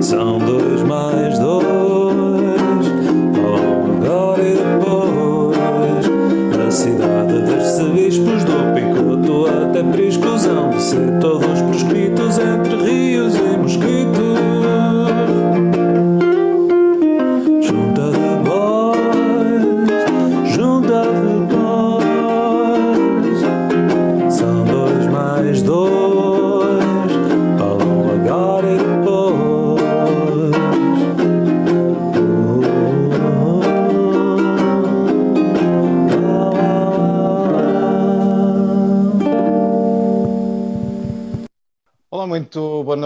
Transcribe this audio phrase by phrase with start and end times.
[0.00, 2.86] São dois mais dois,
[3.34, 6.06] falam agora e depois.
[6.56, 12.09] Da cidade destes bispos do picoto até priscusão de ser todos proscritos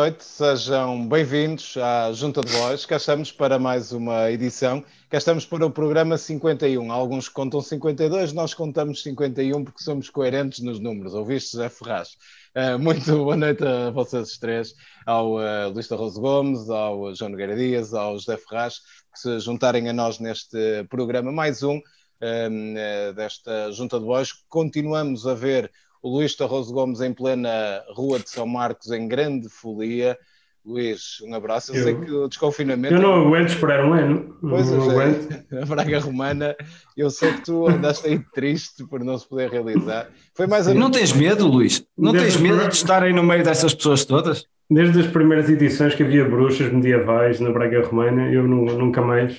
[0.05, 2.85] noite, sejam bem-vindos à Junta de Voz.
[2.85, 4.85] Cá estamos para mais uma edição.
[5.09, 6.93] Cá estamos para o programa 51.
[6.93, 11.15] Alguns contam 52, nós contamos 51 porque somos coerentes nos números.
[11.15, 12.19] Ouviste, José Ferraz?
[12.55, 14.75] Uh, muito boa noite a vocês três,
[15.07, 19.89] ao uh, Luís Tarroso Gomes, ao João Nogueira Dias, ao José Ferraz, que se juntarem
[19.89, 24.33] a nós neste programa, mais um uh, desta Junta de Voz.
[24.51, 25.73] Continuamos a ver
[26.05, 30.19] o Luís Tarroso Gomes em plena Rua de São Marcos, em grande folia.
[30.63, 31.73] Luís, um abraço.
[31.73, 32.95] Eu, eu sei que o desconfinamento.
[32.95, 34.37] Eu não aguento esperar um ano.
[34.41, 35.45] Pois não é, aguento.
[35.63, 36.55] a Braga Romana,
[36.95, 40.09] eu sei que tu andaste aí triste por não se poder realizar.
[40.35, 40.67] Foi mais.
[40.67, 41.87] Não tens medo, Luís?
[41.97, 44.45] Não Desde tens medo de estarem no meio dessas pessoas todas?
[44.71, 49.39] Desde as primeiras edições que havia bruxas medievais na Braga Romana, eu nu- nunca mais,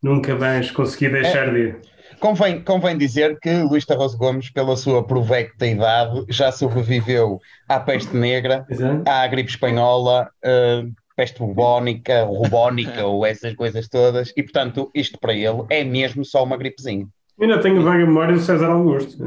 [0.00, 1.80] nunca mais consegui deixar de ir.
[2.20, 8.16] Convém, convém dizer que Luís Tarroso Gomes, pela sua provecta idade, já sobreviveu à peste
[8.16, 9.02] negra, Exato.
[9.06, 10.84] à gripe espanhola, eh,
[11.16, 16.44] peste bubónica, rubónica ou essas coisas todas, e portanto, isto para ele é mesmo só
[16.44, 17.06] uma gripezinha.
[17.40, 19.18] Ainda tenho vaga memória do César Augusto.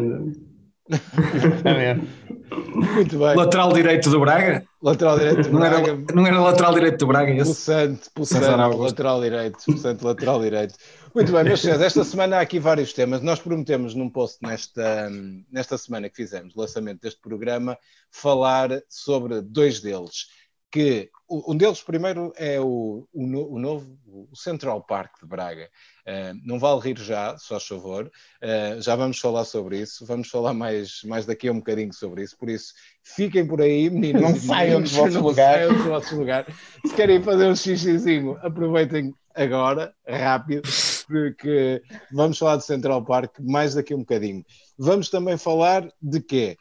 [1.63, 2.01] Ver?
[2.75, 3.35] Muito bem.
[3.35, 4.65] Lateral direito do Braga?
[4.81, 6.13] Lateral direito do Não era, Braga.
[6.15, 7.43] não era lateral direito do Braga esse?
[7.43, 8.81] Pulsante, pulsante, Augusto.
[8.83, 10.73] lateral direito, pulsante, lateral direito.
[11.13, 13.21] Muito bem, meus senhores, esta semana há aqui vários temas.
[13.21, 15.09] Nós prometemos num post nesta,
[15.51, 17.77] nesta semana que fizemos, o lançamento deste programa,
[18.11, 20.27] falar sobre dois deles.
[20.71, 23.97] Que um deles, primeiro, é o, o, no- o novo,
[24.31, 25.67] o Central Park de Braga.
[26.09, 28.11] Uh, não vale rir já, só a favor.
[28.41, 30.03] Uh, já vamos falar sobre isso.
[30.07, 32.35] Vamos falar mais, mais daqui a um bocadinho sobre isso.
[32.35, 34.21] Por isso, fiquem por aí, meninos.
[34.21, 35.67] Não saiam meninos, dos vossos não lugares.
[35.67, 36.55] saiam dos vossos lugares.
[36.87, 40.63] Se querem fazer um xixizinho, aproveitem agora, rápido,
[41.07, 41.81] porque
[42.11, 44.43] vamos falar de Central Park mais daqui a um bocadinho.
[44.79, 46.57] Vamos também falar de quê?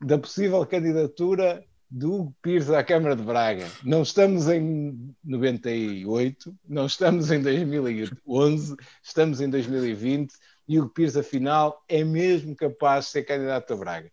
[0.00, 3.66] Da possível candidatura do Pires à Câmara de Braga.
[3.84, 10.34] Não estamos em 98, não estamos em 2011, estamos em 2020
[10.68, 14.10] e o Pires, afinal, é mesmo capaz de ser candidato a Braga.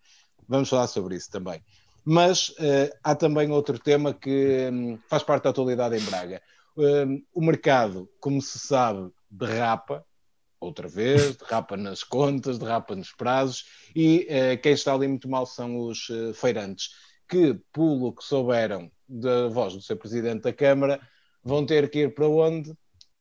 [0.47, 1.63] Vamos falar sobre isso também.
[2.05, 6.41] Mas eh, há também outro tema que hum, faz parte da atualidade em Braga.
[6.77, 10.05] Hum, o mercado, como se sabe, derrapa,
[10.59, 15.45] outra vez, derrapa nas contas, derrapa nos prazos, e eh, quem está ali muito mal
[15.45, 16.89] são os eh, feirantes,
[17.27, 20.99] que, pelo que souberam da voz do seu presidente da Câmara,
[21.43, 22.73] vão ter que ir para onde?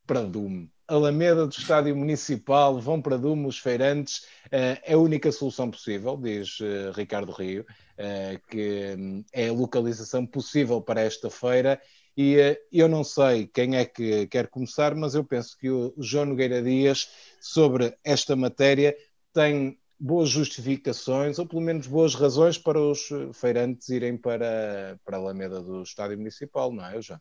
[0.07, 0.71] Para Dume.
[0.87, 6.17] Alameda do Estádio Municipal, vão para Dume os feirantes, eh, é a única solução possível,
[6.17, 7.65] diz eh, Ricardo Rio,
[7.97, 11.81] eh, que hum, é a localização possível para esta feira,
[12.15, 12.37] e
[12.71, 16.63] eu não sei quem é que quer começar, mas eu penso que o João Nogueira
[16.63, 17.09] Dias,
[17.41, 18.95] sobre esta matéria,
[19.33, 25.17] tem boas justificações, ou pelo menos boas razões para os eh, feirantes irem para, para
[25.17, 27.21] a Alameda do Estádio Municipal, não é, João?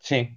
[0.00, 0.28] Sim.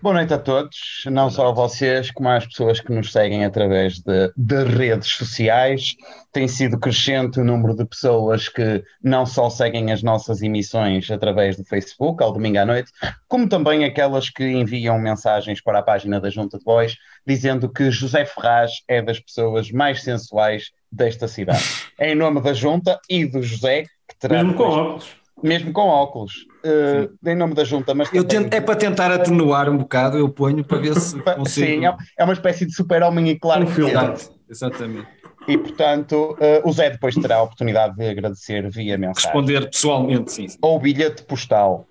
[0.00, 3.98] Boa noite a todos, não só a vocês, como às pessoas que nos seguem através
[3.98, 5.94] de, de redes sociais.
[6.32, 11.56] Tem sido crescente o número de pessoas que não só seguem as nossas emissões através
[11.56, 12.90] do Facebook, ao domingo à noite,
[13.28, 17.90] como também aquelas que enviam mensagens para a página da Junta de Voz, dizendo que
[17.90, 21.62] José Ferraz é das pessoas mais sensuais desta cidade.
[21.98, 25.06] É em nome da Junta e do José, que terá Mesmo com óculos.
[25.42, 26.32] mesmo com óculos,
[26.64, 30.28] eh, em nome da Junta, mas Eu tento, é para tentar atenuar um bocado, eu
[30.28, 31.66] ponho para ver se consigo.
[31.66, 34.14] Sim, é, é uma espécie de super-homem e claro Um
[34.48, 35.08] exatamente.
[35.46, 40.32] E portanto, eh, o Zé depois terá a oportunidade de agradecer via mensagem Responder pessoalmente,
[40.32, 40.48] sim.
[40.48, 40.58] sim.
[40.62, 41.86] ou bilhete postal.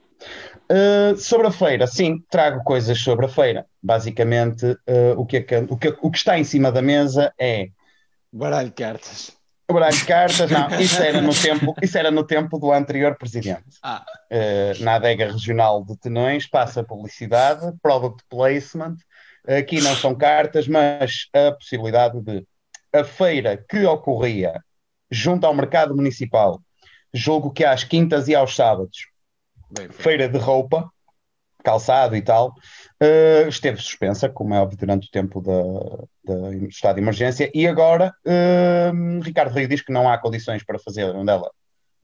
[0.69, 3.65] Eh, sobre a feira, sim, trago coisas sobre a feira.
[3.81, 7.31] Basicamente, eh, o, que é que- o, que, o que está em cima da mesa
[7.39, 7.67] é
[8.33, 9.31] Baralho de cartas.
[9.71, 10.49] baralho de cartas.
[10.49, 13.63] Não, isso era no tempo, isso era no tempo do anterior presidente.
[13.83, 18.95] Ah, Eh, na adega regional de Tenões, passa publicidade, product placement.
[19.47, 22.45] Aqui não são cartas, mas a possibilidade de
[22.91, 24.59] a feira que ocorria
[25.11, 26.59] junto ao mercado municipal,
[27.13, 29.07] julgo que às quintas e aos sábados,
[29.69, 30.89] Bem feira de roupa,
[31.63, 32.53] calçado e tal,
[33.03, 36.07] eh, esteve suspensa, como é óbvio, durante o tempo do
[36.69, 38.91] estado de emergência, e agora eh,
[39.21, 41.31] Ricardo Rio diz que não há condições para fazer onde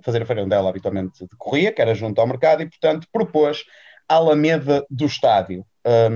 [0.02, 3.64] fazer a feira onde ela habitualmente decorria, que era junto ao mercado, e portanto propôs
[4.10, 6.10] a Alameda do estádio, eh,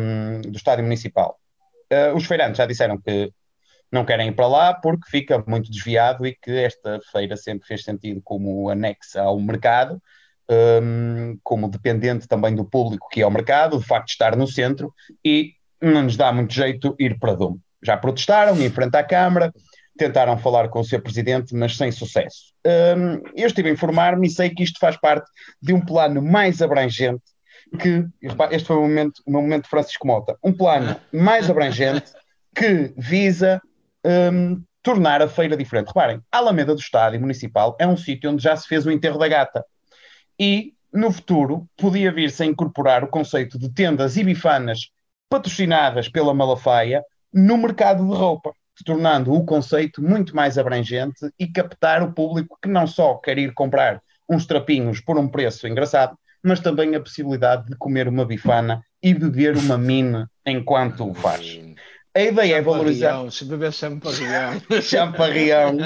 [0.45, 1.39] do estádio municipal.
[1.89, 3.31] Eh, os feirantes já disseram que
[3.89, 7.83] não querem ir para lá porque fica muito desviado e que esta feira sempre fez
[7.83, 10.01] sentido como anexa ao mercado,
[10.81, 14.93] hum, como dependente também do público que é o mercado, de facto estar no centro,
[15.23, 17.57] e não nos dá muito jeito ir para Dom.
[17.81, 19.53] Já protestaram em frente à Câmara,
[19.97, 22.53] tentaram falar com o seu presidente, mas sem sucesso.
[22.65, 25.29] Hum, eu estive a informar-me e sei que isto faz parte
[25.61, 27.23] de um plano mais abrangente
[27.79, 28.05] que,
[28.51, 32.11] este foi o momento, o meu momento Francisco Mota, um plano mais abrangente
[32.55, 33.61] que visa
[34.31, 35.87] hum, tornar a feira diferente.
[35.87, 39.17] Reparem, a Alameda do Estádio Municipal é um sítio onde já se fez o enterro
[39.17, 39.65] da gata.
[40.39, 44.89] E no futuro podia vir-se a incorporar o conceito de tendas e bifanas
[45.29, 47.03] patrocinadas pela Malafaia
[47.33, 48.53] no mercado de roupa,
[48.85, 53.53] tornando o conceito muito mais abrangente e captar o público que não só quer ir
[53.53, 58.83] comprar uns trapinhos por um preço engraçado, mas também a possibilidade de comer uma bifana
[59.01, 61.59] e beber uma mine enquanto o faz.
[62.15, 64.61] A ideia é valorizar Se beber champarrião.
[64.83, 65.77] champarrião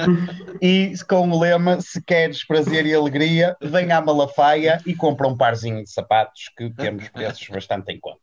[0.62, 5.38] e com o lema se queres prazer e alegria, vem à Malafaia e compra um
[5.38, 8.19] parzinho de sapatos que temos preços bastante em conta.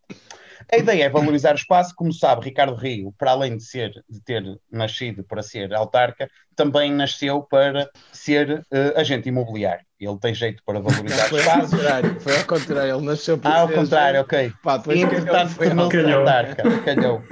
[0.73, 4.21] A ideia é valorizar o espaço, como sabe, Ricardo Rio, para além de ser de
[4.23, 9.85] ter nascido para ser autarca, também nasceu para ser eh, agente imobiliário.
[10.01, 11.71] Ele tem jeito para valorizar o Foi ao espaço.
[11.77, 12.97] contrário, foi ao contrário.
[12.97, 14.53] Ele nasceu para Ah, ao ser- contrário, ok.
[14.63, 16.63] Pá, E, entretanto, tornou-se autarca.
[16.85, 17.23] Calhou.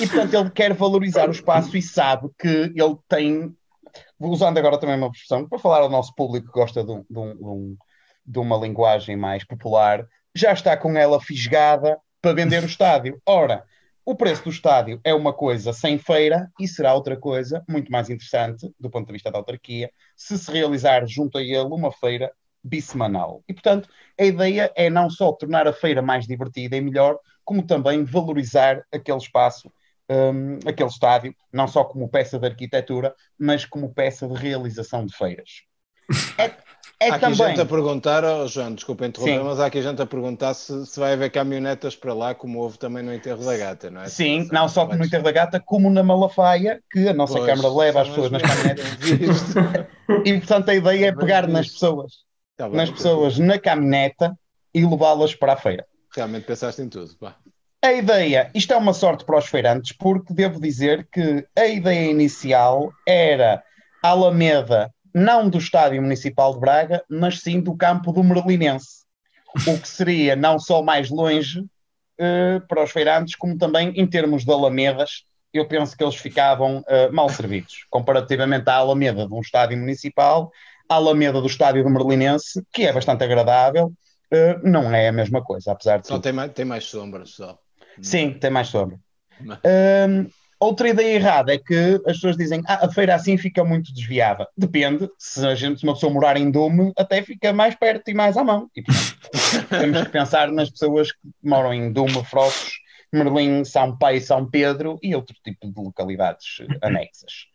[0.00, 3.54] E, portanto, ele quer valorizar o espaço e sabe que ele tem,
[4.18, 7.18] usando agora também uma expressão, para falar ao nosso público que gosta de, um- de
[7.18, 7.76] um-
[8.26, 13.20] de um- uma linguagem mais popular, já está com ela fisgada para vender o estádio.
[13.26, 13.64] Ora,
[14.04, 18.08] o preço do estádio é uma coisa sem feira e será outra coisa muito mais
[18.10, 22.32] interessante, do ponto de vista da autarquia, se se realizar junto a ele uma feira
[22.64, 23.42] bissemanal.
[23.48, 23.88] E, portanto,
[24.18, 28.84] a ideia é não só tornar a feira mais divertida e melhor, como também valorizar
[28.92, 29.70] aquele espaço,
[30.12, 35.14] hum, aquele estádio, não só como peça de arquitetura, mas como peça de realização de
[35.14, 35.62] feiras.
[36.38, 37.34] É, é Há aqui também.
[37.34, 39.44] gente a perguntar, oh, João, desculpa interromper, Sim.
[39.44, 42.78] mas há aqui gente a perguntar se, se vai haver caminhonetas para lá, como houve
[42.78, 44.08] também no enterro da gata, não é?
[44.08, 47.74] Sim, não só no Enterro da Gata, como na Malafaia, que a nossa Pois, Câmara
[47.74, 48.86] leva as pessoas nas caminhonetas.
[50.24, 52.12] E, portanto, a ideia é pegar nas pessoas,
[52.56, 54.36] Tá nas pessoas na caminhoneta
[54.74, 55.86] e levá-las para a feira.
[56.14, 57.16] Realmente pensaste em tudo.
[57.18, 57.36] pá.
[57.84, 62.08] A ideia, isto é uma sorte para os feirantes, porque devo dizer que a ideia
[62.08, 63.60] inicial era
[64.00, 69.02] a Alameda, não do Estádio Municipal de Braga, mas sim do campo do Merlinense.
[69.66, 71.64] O que seria não só mais longe
[72.18, 76.84] eh, para os feirantes, como também em termos de Alamedas, eu penso que eles ficavam
[76.86, 80.52] eh, mal servidos, comparativamente à Alameda de um estádio municipal,
[80.88, 83.92] a Alameda do estádio do Merlinense, que é bastante agradável,
[84.30, 86.22] eh, não é a mesma coisa, apesar de Só tudo.
[86.22, 87.58] tem mais, tem mais sombras, só.
[88.00, 88.98] Sim, tem mais sombra.
[89.40, 90.28] Hum,
[90.60, 94.46] outra ideia errada é que as pessoas dizem ah, a feira assim fica muito desviada.
[94.56, 98.14] Depende, se a gente, se uma pessoa morar em Dume, até fica mais perto e
[98.14, 98.70] mais à mão.
[98.74, 102.74] E, portanto, temos que pensar nas pessoas que moram em Dume, Frossos,
[103.12, 107.46] Merlim, São Pai, São Pedro e outro tipo de localidades anexas.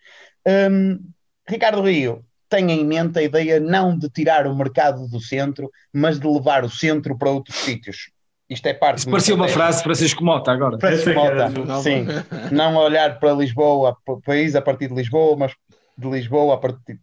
[0.46, 1.00] Hum,
[1.48, 6.20] Ricardo Rio tem em mente a ideia não de tirar o mercado do centro, mas
[6.20, 8.12] de levar o centro para outros sítios.
[8.50, 10.80] Isto é parte Isso parecia uma frase de Francisco Mota agora.
[10.80, 12.06] Francisco é Mota, Não, sim.
[12.52, 15.54] Não olhar para Lisboa, para o país a partir de Lisboa, mas
[15.98, 17.00] de Lisboa a partir.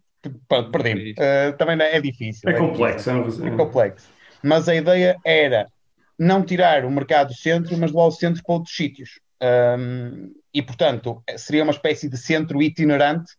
[0.47, 1.11] pa- Perdi-me.
[1.11, 2.49] Uh, também não é, é difícil.
[2.49, 2.71] É difícil.
[2.71, 3.09] complexo.
[3.09, 4.07] É um- É complexo.
[4.41, 5.67] Mas a ideia era
[6.17, 9.19] não tirar o mercado do centro, mas levar o centro para outros sítios.
[9.77, 13.31] Um, e, portanto, seria uma espécie de centro itinerante,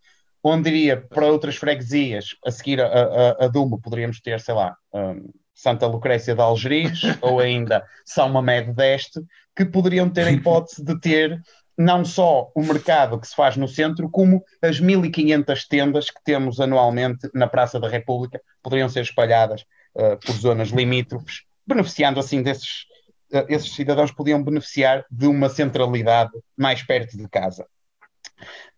[0.45, 2.37] onde iria para outras freguesias.
[2.45, 7.01] A seguir a, a, a Dumbo, poderíamos ter, sei lá, um, Santa Lucrécia de Algeris,
[7.23, 9.21] ou ainda São Mamede d'Este,
[9.57, 11.41] que poderiam ter a hipótese de ter
[11.79, 16.61] não só o mercado que se faz no centro, como as 1500 tendas que temos
[16.61, 19.63] anualmente na Praça da República, poderiam ser espalhadas
[19.95, 22.85] uh, por zonas limítrofes, beneficiando assim desses,
[23.33, 27.67] uh, esses cidadãos podiam beneficiar de uma centralidade mais perto de casa.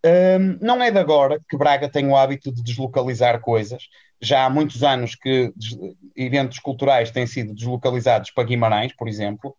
[0.05, 3.83] Um, não é de agora que Braga tem o hábito de deslocalizar coisas.
[4.21, 5.53] Já há muitos anos que
[6.15, 9.55] eventos culturais têm sido deslocalizados para Guimarães, por exemplo.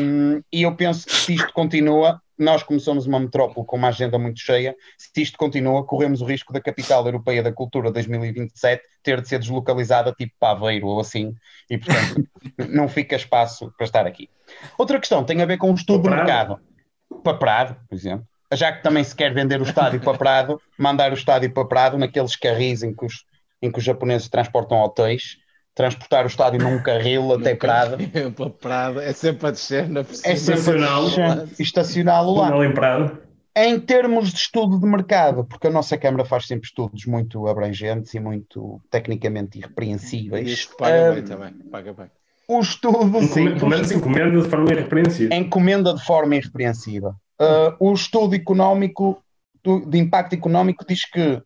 [0.00, 3.88] Um, e eu penso que se isto continua, nós como somos uma metrópole com uma
[3.88, 8.82] agenda muito cheia, se isto continua, corremos o risco da capital europeia da cultura 2027
[9.02, 11.34] ter de ser deslocalizada tipo para Aveiro ou assim,
[11.68, 12.28] e portanto
[12.70, 14.30] não fica espaço para estar aqui.
[14.78, 16.60] Outra questão tem a ver com o estudo do mercado.
[17.22, 18.26] Para Prado, por exemplo.
[18.52, 21.98] Já que também se quer vender o estádio para Prado, mandar o estádio para Prado
[21.98, 23.24] naqueles carris em que os,
[23.62, 25.36] em que os japoneses transportam hotéis,
[25.74, 27.96] transportar o estádio num carril até Prado.
[28.36, 31.08] Para Prado, é sempre a descer na por É sempre Estacioná-lo.
[31.58, 32.64] e estacioná-lo lá.
[32.66, 33.18] Em Prado.
[33.56, 38.14] Em termos de estudo de mercado, porque a nossa Câmara faz sempre estudos muito abrangentes
[38.14, 41.52] e muito tecnicamente E irrepreensíveis, isto paga ah, bem também.
[41.70, 42.06] Paga bem.
[42.48, 45.36] o estudo, sim, pelo menos encomenda de forma irrepreensível.
[45.36, 47.10] encomenda de forma irrepreensível.
[47.40, 49.20] Uh, o estudo económico,
[49.64, 51.42] do- de impacto económico, diz que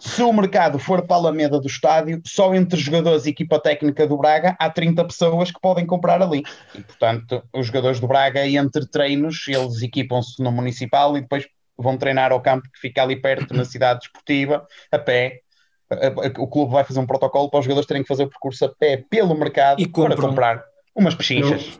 [0.00, 4.06] se o mercado for para a Alameda do estádio, só entre jogadores e equipa técnica
[4.06, 6.42] do Braga há 30 pessoas que podem comprar ali.
[6.74, 11.96] E, portanto, os jogadores do Braga, entre treinos, eles equipam-se no municipal e depois vão
[11.96, 15.40] treinar ao campo que fica ali perto, na cidade desportiva, a pé.
[16.38, 18.68] O clube vai fazer um protocolo para os jogadores terem que fazer o percurso a
[18.68, 20.64] pé pelo mercado E para comprar
[20.94, 21.79] umas pechinchas.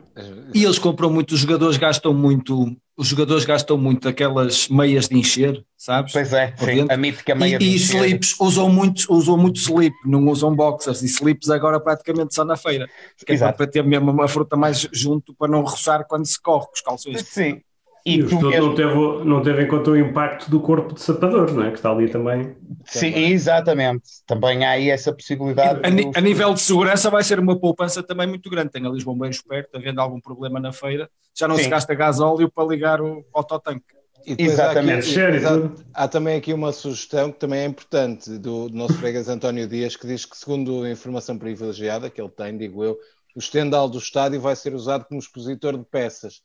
[0.53, 5.17] E eles compram muito, os jogadores gastam muito, os jogadores gastam muito aquelas meias de
[5.17, 6.11] encher, sabes?
[6.11, 8.03] Pois é, sim, a mítica meia E, de e encher.
[8.05, 12.57] slips, usam muito, usam muito slip, não usam boxers, e slips agora praticamente só na
[12.57, 12.89] feira.
[13.25, 16.65] Que é para ter mesmo uma fruta mais junto para não roçar quando se corre
[16.65, 17.21] com os calções.
[17.27, 17.61] Sim.
[18.05, 18.67] E, E o tu estudo mesmo.
[18.67, 21.69] não teve, não teve em conta o impacto do corpo de sapadores, não é?
[21.69, 22.55] Que está ali também.
[22.85, 24.03] Sim, exatamente.
[24.25, 25.79] Também há aí essa possibilidade.
[25.83, 28.71] A, do- a nível de segurança vai ser uma poupança também muito grande.
[28.71, 31.63] Tem ali os bombeiros perto, havendo algum problema na feira, já não Sim.
[31.63, 33.83] se gasta gasóleo para ligar o autotanque.
[34.25, 35.19] E depois há Exatamente.
[35.19, 35.85] aqui- tudo.
[35.93, 39.95] Há também aqui uma sugestão que também é importante do, do nosso freguês António Dias,
[39.95, 42.97] que diz que, segundo a informação privilegiada que ele tem, digo eu,
[43.35, 46.41] o estendal do estádio vai ser usado como expositor de peças.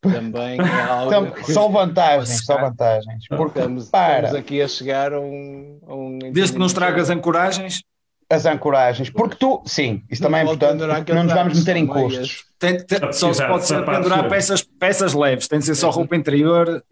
[0.00, 3.24] Também é algo Então, que só vantagens, só vantagens.
[3.28, 5.78] Porque estamos, para estamos aqui a chegar a um.
[5.86, 7.82] a um Desde que não estragas ancoragens,
[8.30, 10.80] as ancoragens, porque tu, sim, isso também é Não importante,
[11.12, 12.44] não nos vamos meter em custos.
[12.60, 16.14] tem- tem- só se pode ser pendurar peças, peças leves, tem de ser só roupa
[16.14, 16.82] interior,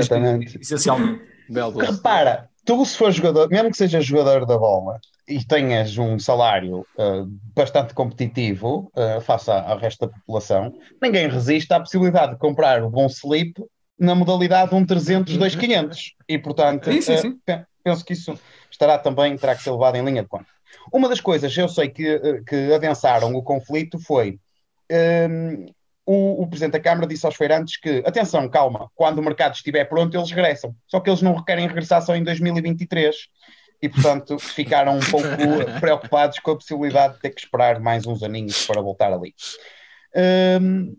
[0.00, 0.58] Exatamente.
[0.60, 1.22] essencialmente.
[1.48, 6.18] Belo repara, tu se fores jogador, mesmo que sejas jogador da bola e tenhas um
[6.18, 12.38] salário ah, bastante competitivo uh, face ao resto da população, ninguém resiste à possibilidade de
[12.38, 13.54] comprar o bom slip
[13.98, 17.38] na modalidade 1 300 2 500 e portanto Sim, sim, ah, sim.
[17.44, 18.38] pe- penso que isso
[18.70, 20.46] estará também, terá que ser levado em linha de conta.
[20.92, 24.38] Uma das coisas eu sei que, eh, que adensaram o conflito foi
[24.90, 25.66] hum,
[26.06, 29.84] o, o Presidente da Câmara disse aos feirantes que, atenção, calma, quando o mercado estiver
[29.86, 30.74] pronto, eles regressam.
[30.86, 33.16] Só que eles não querem regressar só em 2023
[33.84, 35.28] e, portanto, ficaram um pouco
[35.78, 39.34] preocupados com a possibilidade de ter que esperar mais uns aninhos para voltar ali.
[40.58, 40.96] Hum,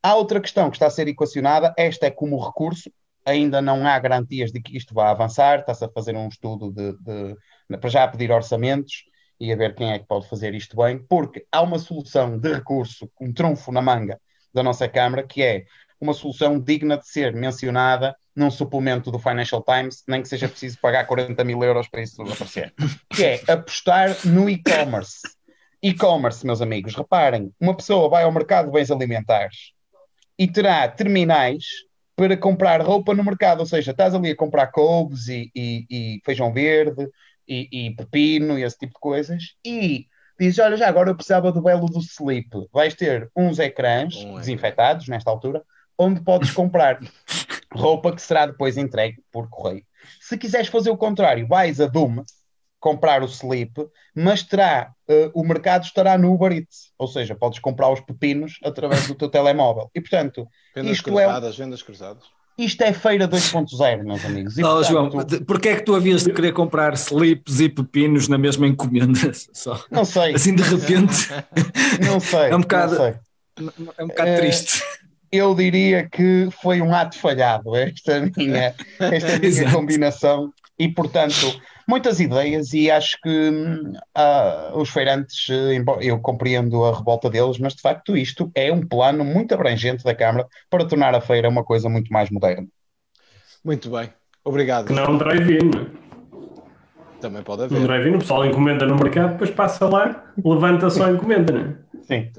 [0.00, 2.88] há outra questão que está a ser equacionada, esta é como recurso,
[3.26, 6.92] ainda não há garantias de que isto vá avançar, está-se a fazer um estudo de,
[6.98, 9.02] de- para já pedir orçamentos
[9.40, 12.52] e a ver quem é que pode fazer isto bem, porque há uma solução de
[12.52, 14.20] recurso, um trunfo na manga
[14.54, 15.64] da nossa Câmara, que é
[16.02, 20.78] uma solução digna de ser mencionada num suplemento do Financial Times, nem que seja preciso
[20.80, 22.74] pagar 40 mil euros para isso aparecer,
[23.14, 25.20] que é apostar no e-commerce.
[25.82, 29.72] E-commerce, meus amigos, reparem, uma pessoa vai ao mercado de bens alimentares
[30.38, 31.64] e terá terminais
[32.16, 36.20] para comprar roupa no mercado, ou seja, estás ali a comprar couves e, e- e
[36.24, 37.08] feijão verde
[37.46, 40.06] e, e pepino e esse tipo de coisas e
[40.38, 42.48] dizes, olha, já agora eu precisava do belo do sleep.
[42.72, 45.62] Vais ter uns ecrãs Um desinfetados nesta altura,
[45.98, 46.98] onde podes comprar
[47.72, 49.82] roupa que será depois entregue por correio.
[50.20, 52.22] Se quiseres fazer o contrário, vais a Doom
[52.80, 53.72] comprar o sleep,
[54.14, 58.58] mas terá, eh, o mercado estará no Uber Eats, ou seja, podes comprar os pepinos
[58.64, 59.88] através do teu telemóvel.
[59.94, 62.24] E portanto, Vendas Isto é- cruzadas, vendas cruzadas.
[62.58, 64.58] isto é feira 2.0, meus amigos.
[64.58, 67.68] E, Oh, portanto, João, de- porquê é que tu havias de querer comprar slips e
[67.68, 69.20] pepinos na mesma encomenda?
[69.54, 69.80] Só.
[69.90, 71.28] Não sei, Assim de repente
[72.04, 72.50] não sei.
[72.50, 73.14] É um bocado- não sei.
[73.96, 74.82] é um bocado É, triste.
[75.32, 80.52] Eu diria que foi um ato falhado, esta minha, esta minha combinação.
[80.78, 81.58] E, portanto,
[81.88, 83.50] muitas ideias, e acho que
[84.14, 88.86] ah, os feirantes, eh, eu compreendo a revolta deles, mas de facto isto é um
[88.86, 92.66] plano muito abrangente da Câmara para tornar a feira uma coisa muito mais moderna.
[93.64, 94.10] Muito bem.
[94.44, 94.86] Obrigado.
[94.86, 95.86] Que não é um drive-in, não é?
[97.20, 97.82] Também pode Um haver.
[97.82, 101.76] drive-in, o pessoal encomenda no mercado, depois passa lá, levanta só a encomenda, não é?
[102.02, 102.32] Sim.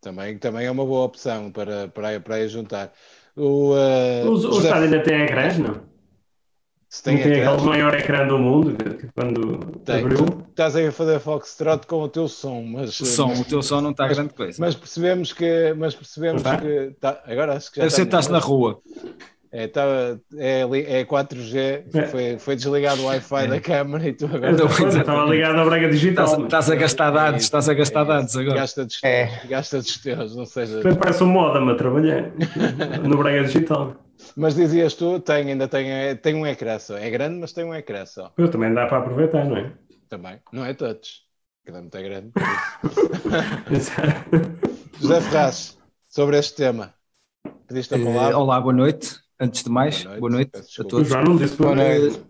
[0.00, 2.92] Também, também é uma boa opção para, para, para aí juntar.
[3.36, 5.80] O, uh, O, o José- estádio ainda tem ecrãs, não?
[6.90, 8.76] se tem não tem aquele maior ecrã do mundo
[9.14, 9.96] quando tem.
[10.00, 10.16] abriu.
[10.24, 13.44] Tu Estás aí a fazer Foxtrot com o teu som, mas, O som, mas, o
[13.44, 14.60] teu som não está grande coisa.
[14.60, 16.56] mas percebemos que, mas percebemos tá?
[16.56, 18.80] que tá- agora acho que já Deve ser que está estás na rua.
[19.58, 19.82] É, tá,
[20.36, 20.60] é,
[21.00, 22.06] é 4G, É.
[22.06, 25.88] foi, foi desligado o Wi-Fi da câmara e tu agora eu estava ligado à Braga
[25.88, 26.44] Digital.
[26.44, 28.08] Estás, a gastar dados, É isso, estás a gastar é isso.
[28.12, 28.54] dados agora.
[28.60, 29.26] Gasta dos É.
[29.26, 30.80] teus, gasta dos teus, não seja.
[30.80, 32.30] Foi, Parece um moda-me a trabalhar
[33.02, 33.96] no Braga Digital.
[34.36, 36.96] Mas dizias tu, tem, ainda tem, é, tem um ecrã só.
[36.96, 38.32] É grande, mas tem um ecrã só.
[38.38, 39.72] Eu também dá para aproveitar, não é?
[40.08, 40.38] Também.
[40.52, 41.22] Não é touch.
[41.64, 42.30] Cada muito é grande.
[45.00, 46.94] José Ferraz, sobre este tema.
[47.66, 48.38] Pediste a Eh, palavra?
[48.38, 49.16] olá, boa noite.
[49.40, 50.20] Antes de mais, Boa noite.
[50.20, 51.08] boa noite, a todos.
[51.08, 52.20] João não disse Boa noite.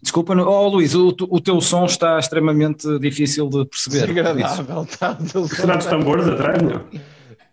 [0.00, 4.12] Desculpa, não- oh Luís, o, o teu som está extremamente difícil de perceber.
[4.12, 4.86] Desagradável.
[4.98, 5.48] Tá, do som.
[5.48, 6.84] Será dos tambores atrás, não?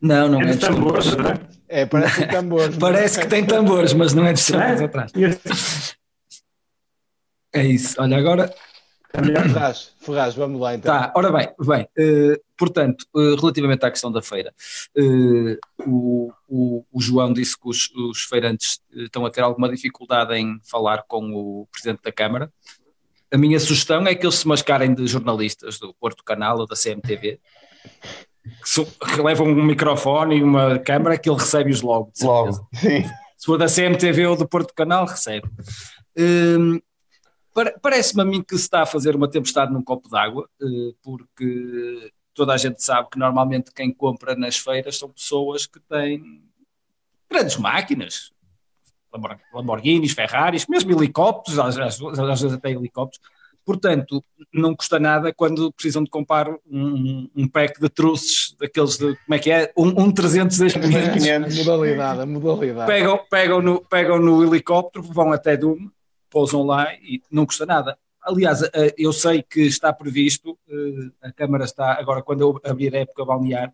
[0.01, 1.31] Não, não É é dos tambores tambores.
[1.35, 1.39] atrás.
[1.69, 2.77] É, parece um tambor.
[2.77, 4.83] Parece que tem tambores, mas não é dos tambores É?
[4.85, 5.11] atrás.
[5.15, 5.95] E esse-
[7.53, 7.95] É isso.
[8.01, 8.53] Olha, agora.
[9.53, 10.91] Ferraz, Ferraz, vamos lá então.
[10.93, 14.53] Tá, ora bem, bem, eh, portanto, eh, relativamente à questão da feira,
[14.95, 20.33] eh, o, o- o João disse que os, os feirantes estão a ter alguma dificuldade
[20.35, 22.51] em falar com o Presidente da Câmara.
[23.33, 26.75] A minha sugestão é que eles se mascarem de jornalistas do Porto Canal ou da
[26.75, 27.39] CMTV,
[28.61, 32.11] que, são- que levam um microfone e uma câmara que ele recebe-os logo.
[32.21, 32.67] Logo.
[32.75, 33.03] Sim.
[33.37, 35.49] Se for da CMTV ou do Porto Canal, recebe.
[36.15, 36.83] Pare-
[37.81, 42.11] Parece-me a mim que se está a fazer uma tempestade num copo d'água, eh, porque
[42.33, 46.41] toda a gente sabe que normalmente quem compra nas feiras são pessoas que têm
[47.29, 48.31] grandes máquinas,
[49.13, 53.25] Lambor- Lamborghinis, Ferraris, mesmo helicópteros, às, vezes até helicópteros.
[53.65, 59.15] Portanto, não custa nada quando precisam de comprar um, um pack de truces, daqueles de,
[59.17, 59.71] como é que é?
[59.77, 61.57] Um, um 300 A 500.
[61.57, 62.87] modalidade, a modalidade.
[62.91, 65.89] pegam, pegam, no, pegam no helicóptero, vão até Doom,
[66.31, 67.95] pousam lá e não custa nada.
[68.23, 72.95] Aliás, eh, eu sei que está previsto, eh, a Câmara está, agora quando eu abrir
[72.95, 73.71] a época balnear,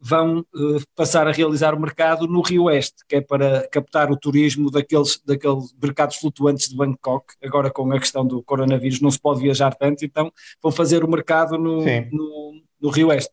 [0.00, 4.16] vão eh, passar a realizar o mercado no Rio Oeste, que é para captar o
[4.16, 9.20] turismo daqueles, daqueles mercados flutuantes de Bangkok, agora com a questão do coronavírus não se
[9.20, 10.32] pode viajar tanto, então
[10.62, 13.30] vão fazer o mercado no, no, no Rio Oeste.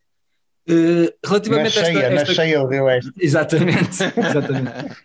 [0.68, 0.74] Eh,
[1.24, 3.12] Na relativamente a esta- cheia, na esta- cheia do Rio Oeste.
[3.20, 4.96] Exatamente, exatamente.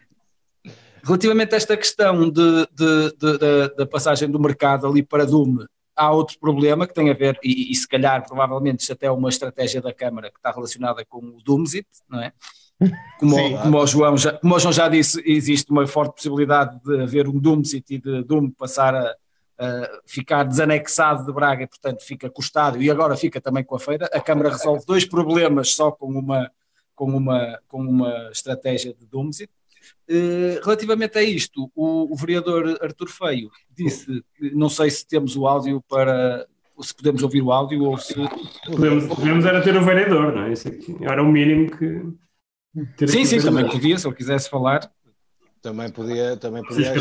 [1.04, 6.10] Relativamente a esta questão de, de- de- da- passagem do mercado ali para Dume, há
[6.10, 9.28] outro problema que tem a ver, e, e se calhar provavelmente isto até é uma
[9.28, 12.32] estratégia da Câmara que está relacionada com o Doomsit, não é?
[13.20, 13.54] Como, Sim.
[13.54, 17.02] o, como, o João já, como o João já disse, existe uma forte possibilidade de
[17.02, 19.14] haver um Doomsit e de Doom passar a,
[19.58, 23.62] a ficar desanexado de Braga e, portanto, fica com o estádio e agora fica também
[23.62, 24.10] com a feira.
[24.12, 26.50] A Câmara resolve dois problemas só com uma,
[26.96, 29.50] com uma, com uma estratégia de Doomsit.
[30.08, 35.46] Eh, relativamente a isto, o, o vereador Artur Feio disse, não sei se temos o
[35.46, 36.46] áudio para,
[36.80, 38.14] se podemos ouvir o áudio ou se...
[38.66, 40.52] Podemos, podemos era ter o vereador, não é?
[40.52, 42.02] Isso aqui era o mínimo que.
[42.96, 44.90] ter Sim, sim, também podia, se ele quisesse falar.
[45.62, 46.92] Também podia, também podia.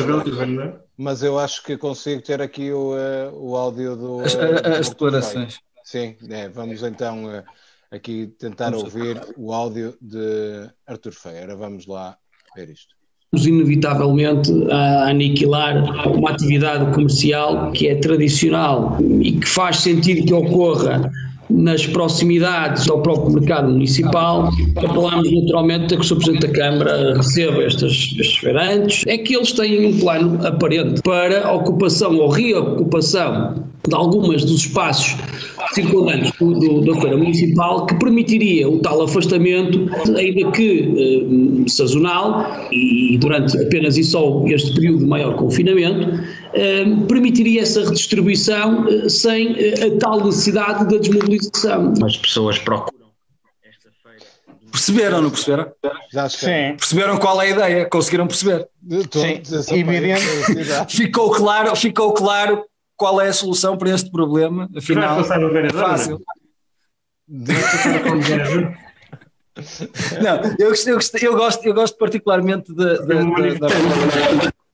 [0.97, 4.19] Mas eu acho que consigo ter aqui o, eh, o áudio do.
[4.21, 4.41] As, do
[4.79, 5.59] as declarações.
[5.83, 7.43] Sim, é, vamos então eh,
[7.91, 11.57] aqui tentar Vamos- ouvir o áudio de Artur Feira.
[11.57, 12.17] Vamos lá
[12.55, 12.93] ver isto.
[13.35, 21.09] Inevitavelmente a aniquilar uma atividade comercial que é tradicional e que faz sentido que ocorra
[21.53, 24.49] nas proximidades ao próprio mercado municipal.
[24.75, 26.15] Apelamos naturalmente a que o Sr.
[26.17, 29.03] Presidente da Câmara receba estes, estes feirantes.
[29.07, 33.55] É que eles têm um plano aparente para a ocupação ou reocupação
[33.87, 35.15] de algumas dos espaços
[35.73, 42.45] circundantes do, do- da Feira Municipal que permitiria o tal afastamento, ainda que eh, sazonal
[42.71, 46.19] e durante apenas e só este período de maior confinamento,
[47.07, 51.93] permitiria essa redistribuição eh, sem eh, a tal necessidade da desmobilização.
[52.05, 53.07] As pessoas procuram
[53.63, 54.25] esta feira.
[54.71, 55.71] Perceberam, não perceberam?
[56.29, 56.75] Sim.
[56.77, 57.85] Perceberam qual é a ideia?
[57.89, 58.67] Conseguiram perceber?
[59.11, 59.41] Sim,
[59.79, 60.21] evidente.
[60.89, 64.69] Ficou claro, ficou claro qual é a solução para este problema.
[64.77, 65.81] Afinal, passar o é vereador?
[65.81, 66.21] fácil.
[67.27, 68.77] Vai passar o vereador?
[70.21, 73.67] Não, eu, gosto- eu, eu gosto, eu gosto particularmente Um de- da-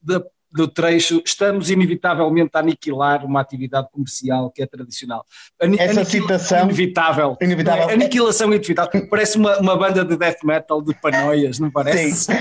[0.02, 1.22] da- do trecho.
[1.26, 5.26] Estamos inevitavelmente a aniquilar uma atividade comercial que é tradicional.
[5.62, 7.38] Ani- Essa citação- Inevitável.
[7.42, 7.90] Inevitável.
[7.90, 7.94] É?
[7.94, 9.08] Aniquilação inevitável.
[9.10, 12.26] Parece uma, uma banda de death metal de panóias, não parece?
[12.26, 12.34] Sim.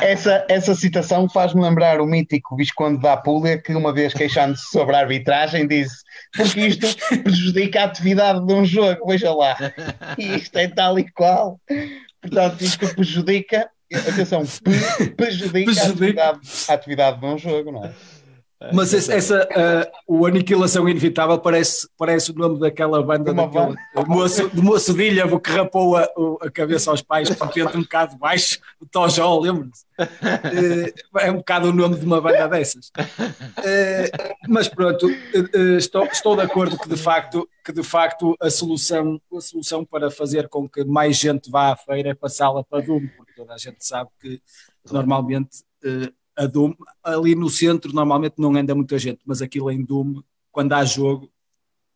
[0.00, 4.94] Essa, essa citação faz-me lembrar o mítico Visconde da Apulia, que uma vez queixando-se sobre
[4.94, 5.96] a arbitragem disse
[6.36, 6.86] porque isto
[7.22, 9.56] prejudica a atividade de um jogo, veja lá.
[10.18, 11.60] E isto é tal e qual.
[12.20, 14.42] Portanto, isto prejudica atenção,
[15.16, 17.92] prejudica a atividade, a atividade de um jogo, não é?
[18.72, 23.46] Mas esse- essa, ah, o Aniquilação Inevitável parece, parece o nome daquela banda, Uma
[24.06, 26.08] moço, de moço de Ilha que rapou a,
[26.40, 29.84] a cabeça aos pais para dentro um bocado baixo, o Tojó, lembro-se.
[29.98, 32.90] Eh, É um bocado o nome de uma banda dessas.
[33.62, 34.10] Eh,
[34.48, 35.06] Mas pronto,
[35.78, 40.10] estou, estou de acordo que de facto, que de facto a, solução, a solução para
[40.10, 42.82] fazer com que mais gente vá à feira é passá-la para
[43.18, 44.40] porque toda a gente sabe que
[44.90, 49.84] normalmente eh, a Doom, ali no centro normalmente não anda muita gente, mas aquilo em
[49.84, 51.30] Doom, quando há jogo,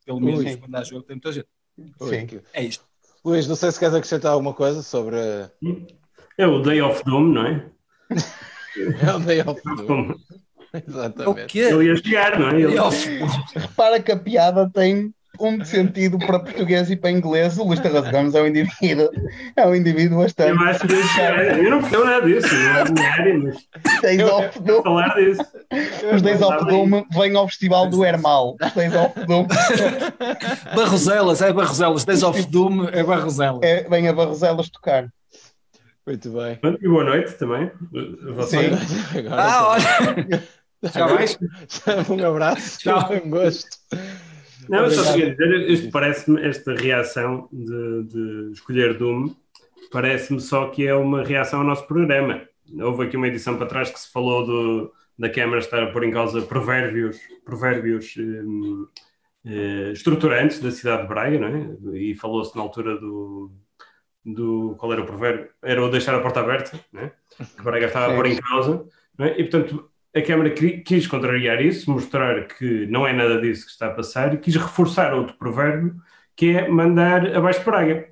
[0.04, 0.58] pelo menos Sim.
[0.58, 1.48] quando há jogo, tem muita gente.
[2.00, 2.40] Ui, Sim.
[2.52, 2.84] É isto.
[3.24, 5.50] Luís, não sei se queres acrescentar alguma coisa sobre a-
[6.38, 7.70] É o Day of Doom, não é?
[9.10, 9.86] é o Day of Doom.
[9.86, 10.14] Como
[10.72, 11.46] O Exatamente.
[11.52, 11.58] quê?
[11.60, 12.60] Ele ia chegar, não é?
[12.60, 12.76] Ele-
[13.56, 17.58] Repara que a piada tem um sentido para português e para inglês.
[17.58, 19.10] O Luís Terras Gomes é um indivíduo,
[19.56, 20.50] é um indivíduo bastante.
[20.50, 21.58] Eu acho que ia chegar.
[21.58, 24.82] Eu não percebo nada disso, não é mas Days of vou Doom.
[24.82, 25.42] falar disso.
[26.14, 28.56] Os Days of Doom vêm ao Festival do Hermal.
[28.62, 29.46] Os Days of Doom
[30.74, 32.04] Barroselas, é Barroselas.
[32.04, 33.60] Days of Doom é Barroselas.
[33.62, 35.08] é, vêm a Barroselas tocar.
[36.06, 36.58] Muito bem.
[36.82, 37.70] E boa noite também.
[38.34, 38.72] Vocês.
[39.16, 40.42] Agora Ah, olha.
[40.94, 41.38] Já vais?
[42.08, 43.10] um abraço, Tchau.
[43.22, 43.68] um gosto.
[44.70, 49.34] Não, eu só queria dizer, isto parece-me, esta reação de, de escolher Doom,
[49.90, 52.42] parece-me só que é uma reação ao nosso programa.
[52.80, 56.04] Houve aqui uma edição para trás que se falou do, da Câmara estar a pôr
[56.04, 58.86] em causa provérbios, provérbios hum,
[59.44, 61.98] eh, estruturantes da cidade de Braga, não é?
[61.98, 63.50] E falou-se na altura do,
[64.24, 64.76] do.
[64.78, 65.48] Qual era o provérbio?
[65.60, 67.12] Era o deixar a porta aberta, não é?
[67.56, 68.86] Que Braga estava a pôr em causa,
[69.18, 69.40] é?
[69.40, 69.89] E portanto.
[70.14, 73.94] A Câmara qui- quis contrariar isso, mostrar que não é nada disso que está a
[73.94, 75.94] passar e quis reforçar outro provérbio
[76.34, 78.08] que é mandar abaixo de Braga.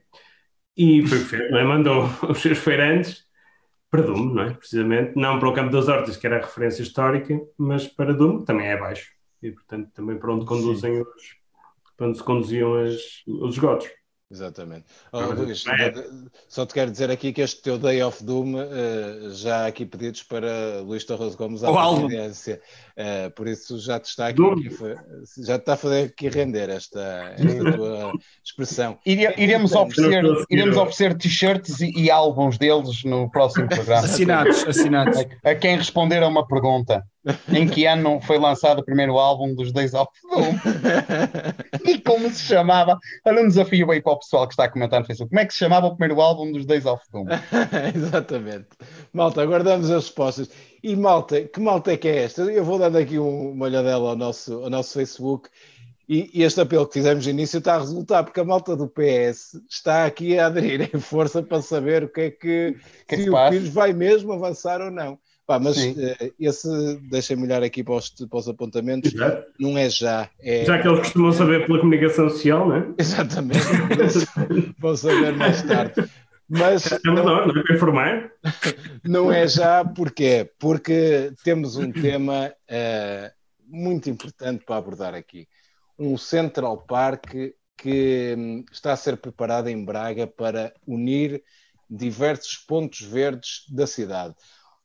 [0.76, 1.64] E foi o que fez, não é?
[1.64, 3.26] mandou os seus feirantes
[3.90, 4.54] para Dume, não é?
[4.54, 8.40] Precisamente, não para o Campo das Hortas, que era a referência histórica, mas para Dume,
[8.40, 9.12] que também é abaixo.
[9.42, 11.36] E, portanto, também para onde conduzem os,
[11.96, 12.94] para onde se conduziam as,
[13.26, 13.88] os esgotos.
[14.30, 14.84] Exatamente.
[15.10, 15.90] Oh, Luís, é.
[16.48, 19.86] só te quero dizer aqui que este teu Day of Doom eh, já há aqui
[19.86, 22.06] pedidos para Luís Torres Gomes à álbum.
[22.08, 22.60] presidência.
[22.94, 24.42] Eh, por isso já te está aqui,
[25.46, 28.12] já te está a fazer aqui render esta, esta tua
[28.44, 28.98] expressão.
[29.06, 33.66] Ire- Iremos Portanto, oferecer, a seguir iremos oferecer t-shirts e, e álbuns deles no próximo
[33.66, 34.04] programa.
[34.04, 35.18] Assinados, assinados.
[35.42, 37.02] A quem responder a uma pergunta:
[37.52, 40.54] em que ano foi lançado o primeiro álbum dos Days of Doom?
[41.84, 42.98] E como se chamava?
[43.24, 45.46] Olha um desafio aí para o pessoal que está a comentar no Facebook: como é
[45.46, 47.26] que se chamava o primeiro álbum dos Days of Doom?
[47.94, 48.68] Exatamente.
[49.12, 50.50] Malta, aguardamos as respostas.
[50.82, 52.42] E malta, que malta é que é esta?
[52.42, 55.48] Eu vou dando aqui um- uma olhadela ao nosso, ao nosso Facebook
[56.08, 58.88] e, e este apelo que fizemos no início está a resultar, porque a malta do
[58.88, 62.76] PS está aqui a aderir em força para saber o que é que,
[63.06, 63.50] que é se se o?
[63.50, 65.18] Pires vai mesmo avançar ou não.
[65.48, 65.94] Pá, mas Sim.
[65.98, 66.68] eh, esse,
[67.08, 70.86] deixem-me olhar aqui para os, para os apontamentos, Já, não é já, é já que
[70.86, 72.86] eles costumam saber pela comunicação social, não é?
[72.98, 73.64] exatamente,
[74.78, 75.94] vão saber mais tarde.
[76.46, 77.62] Mas É menor, não é?
[77.62, 78.30] Para informar.
[79.02, 80.50] Não é já, porquê?
[80.58, 83.32] Porque temos um tema eh,
[83.66, 85.48] muito importante para abordar aqui.
[85.98, 87.34] Um Central Park
[87.74, 91.42] que hum, está a ser preparado em Braga para unir
[91.88, 94.34] diversos pontos verdes da cidade.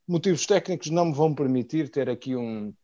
[0.05, 2.75] Motivos técnicos não me vão permitir ter aqui um,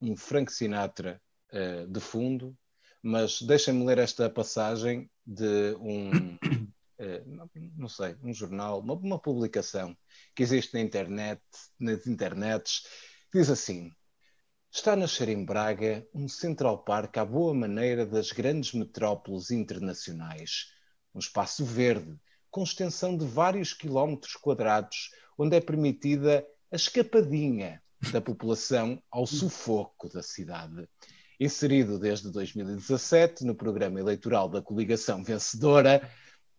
[0.00, 1.20] um Frank Sinatra
[1.50, 2.54] eh, de fundo,
[3.02, 6.10] mas deixem-me ler esta passagem de um,
[6.98, 7.24] eh,
[7.76, 9.96] não, sei, um jornal, uma, uma publicação
[10.34, 11.40] que existe na internet,
[11.78, 12.86] nas internets,
[13.32, 13.90] diz assim:
[14.70, 20.74] Está a nascer em Braga um Central Park à boa maneira das grandes metrópoles internacionais.
[21.14, 22.20] Um espaço verde,
[22.50, 30.06] com extensão de vários quilómetros quadrados, onde é permitida a escapadinha da população ao sufoco
[30.10, 30.86] da cidade.
[31.40, 36.06] Inserido desde 2017 no programa eleitoral da coligação vencedora,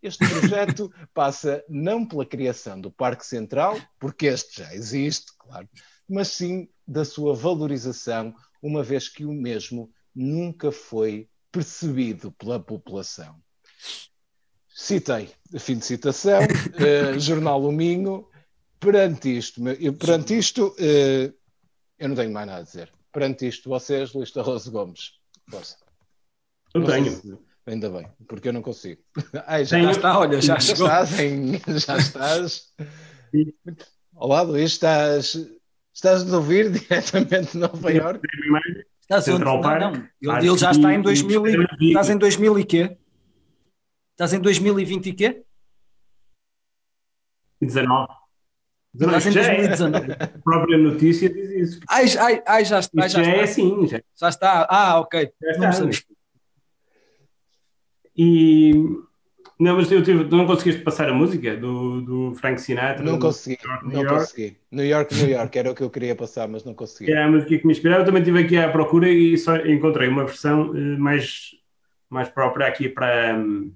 [0.02, 5.70] este projeto passa não pela criação do Parque Central, porque este já existe, claro,
[6.10, 13.36] mas sim da sua valorização, uma vez que o mesmo nunca foi percebido pela população.
[14.68, 16.42] Citei, fim de citação,
[16.80, 18.31] eh, Jornal O Minho.
[18.82, 19.62] Perante isto,
[20.00, 21.32] perante isto, eh,
[22.00, 22.92] eu não tenho mais nada a dizer.
[23.14, 25.78] Perante isto, vocês, Luís Tarroso Gomes, força.
[26.74, 27.12] Eu Não tenho.
[27.12, 29.00] se- Ainda bem, porque eu não consigo.
[29.46, 30.88] Ai, Já já, está, olha, já já chegou.
[30.88, 32.74] estás, em- já estás.
[34.16, 35.38] Olá, Luís, estás,
[35.94, 38.28] estás a ouvir diretamente de Nova Iorque?
[39.02, 39.38] Estás onde?
[39.38, 39.94] Central Não, Park, não.
[39.94, 42.98] Ele, Parque ele já está em e- 2000 e, e- estás em 2000 e quê?
[44.14, 45.44] Estás em 2020 e quê?
[47.62, 48.21] 19.
[48.94, 49.68] Estás em Já é.
[49.68, 50.12] 2019.
[50.20, 51.80] A própria notícia diz isso.
[51.90, 53.44] Ai, ai, ai, já, ai, Isto já, já é está.
[53.44, 54.68] assim, já, Já está.
[54.70, 55.32] Ah, ok.
[55.42, 56.04] já Não está.
[58.18, 58.74] E
[59.60, 63.04] não, mas eu tive, não conseguiste passar a música do, do Frank Sinatra?
[63.06, 64.20] Não consegui, New não York.
[64.20, 64.58] consegui.
[64.72, 67.12] New York, New York, era o que eu queria passar, mas não consegui.
[67.12, 68.02] Era a música que me inspirava.
[68.02, 71.52] Eu também estive aqui à procura e só encontrei uma versão eh, mais,
[72.10, 73.72] mais própria aqui para, hum,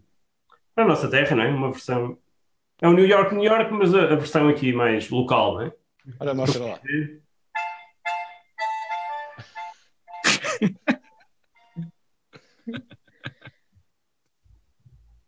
[0.74, 1.50] para a nossa terra, não é?
[1.50, 2.18] Uma versão.
[2.82, 5.74] É o New York, New York, mas a, a versão aqui mais local, não é?
[6.20, 6.80] Olha, mostra lá.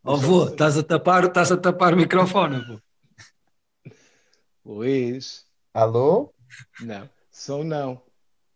[0.04, 2.80] Oh, vô, estás a tapar, estás a tapar o microfone, vô.
[4.66, 6.34] Luís, Alô?
[6.82, 7.10] não.
[7.32, 8.02] Som não.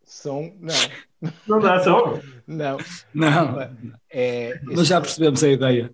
[0.06, 1.32] Som não.
[1.48, 2.20] Não dá só.
[2.48, 2.78] Não.
[3.14, 3.58] Não,
[4.10, 5.94] É, mas já percebemos a ideia.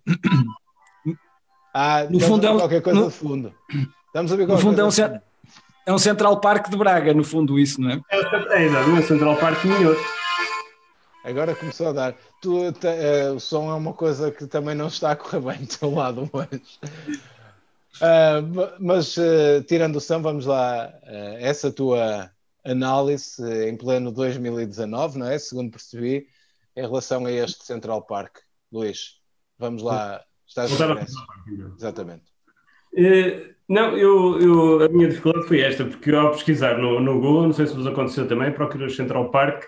[1.80, 3.54] Ah, No estamos fundo a é ver um- qualquer coisa no- de fundo.
[4.08, 5.22] Estamos a ver No fundo é um, cen-
[5.86, 8.02] é um Central Park de Braga, no fundo isso, não é?
[8.10, 9.96] É, é exatamente, Central Park Minho.
[11.24, 12.16] Agora começou a dar.
[12.42, 15.66] Tu, te- eh, o som é uma coisa que também não está a correr bem
[15.66, 16.80] do teu lado hoje.
[18.02, 20.92] Ah, ma- mas eh, tirando o som, vamos lá.
[21.40, 22.32] essa tua
[22.66, 25.38] análise em pleno 2019, não é?
[25.38, 26.28] Segundo percebi,
[26.76, 28.38] em relação a este Central Park.
[28.72, 29.20] Luís,
[29.60, 30.22] vamos lá.
[30.48, 31.06] Estás Voltar a.
[31.76, 32.24] Exatamente.
[32.96, 37.16] Eh, não, eu, eu- a minha dificuldade foi esta, porque eu, ao pesquisar no, no
[37.20, 39.64] Google, não sei se vos aconteceu também, procuras Central Park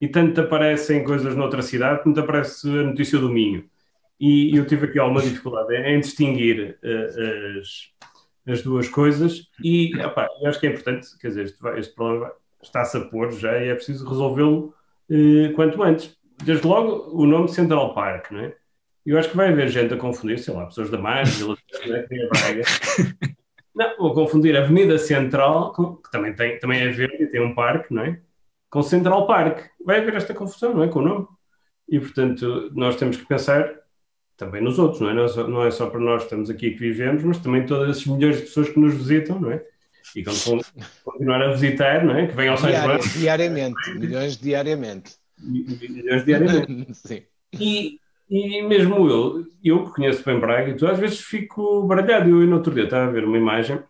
[0.00, 3.64] e tanto te aparecem coisas noutra cidade como te aparece a notícia do Minho.
[4.18, 7.90] E eu tive aqui alguma dificuldade em distinguir eh, as,
[8.52, 12.32] as duas coisas e epá, eu acho que é importante, quer dizer, este, este problema
[12.62, 14.74] está-se a pôr já e é preciso resolvê-lo
[15.10, 16.16] eh, quanto antes.
[16.44, 18.56] Desde logo, o nome Central Park, não é?
[19.10, 22.02] Eu acho que vai haver gente a confundir, sei lá, pessoas da Margem, Vila né,
[22.02, 22.62] que tem a Braga.
[23.74, 27.52] Não, vou confundir a Avenida Central, que também, tem, também é verde e tem um
[27.52, 28.20] parque, não é?
[28.68, 29.66] Com Central Park.
[29.84, 30.88] Vai haver esta confusão, não é?
[30.88, 31.26] Com o nome.
[31.88, 33.72] E, portanto, nós temos que pensar
[34.36, 35.14] também nos outros, não é?
[35.14, 37.66] Não é só, não é só para nós que estamos aqui que vivemos, mas também
[37.66, 39.64] todas essas milhões de pessoas que nos visitam, não é?
[40.14, 40.60] E quando vão
[41.04, 42.28] continuar a visitar, não é?
[42.28, 45.16] Que venham ao São João, Diari- diariamente, milhões diariamente.
[45.38, 46.94] milhões diariamente.
[46.94, 47.22] Sim.
[47.58, 47.99] E,
[48.30, 52.28] e mesmo eu, eu que conheço bem Braga, e tu às vezes fico baralhado.
[52.30, 53.80] Eu, no outro dia estava a ver uma imagem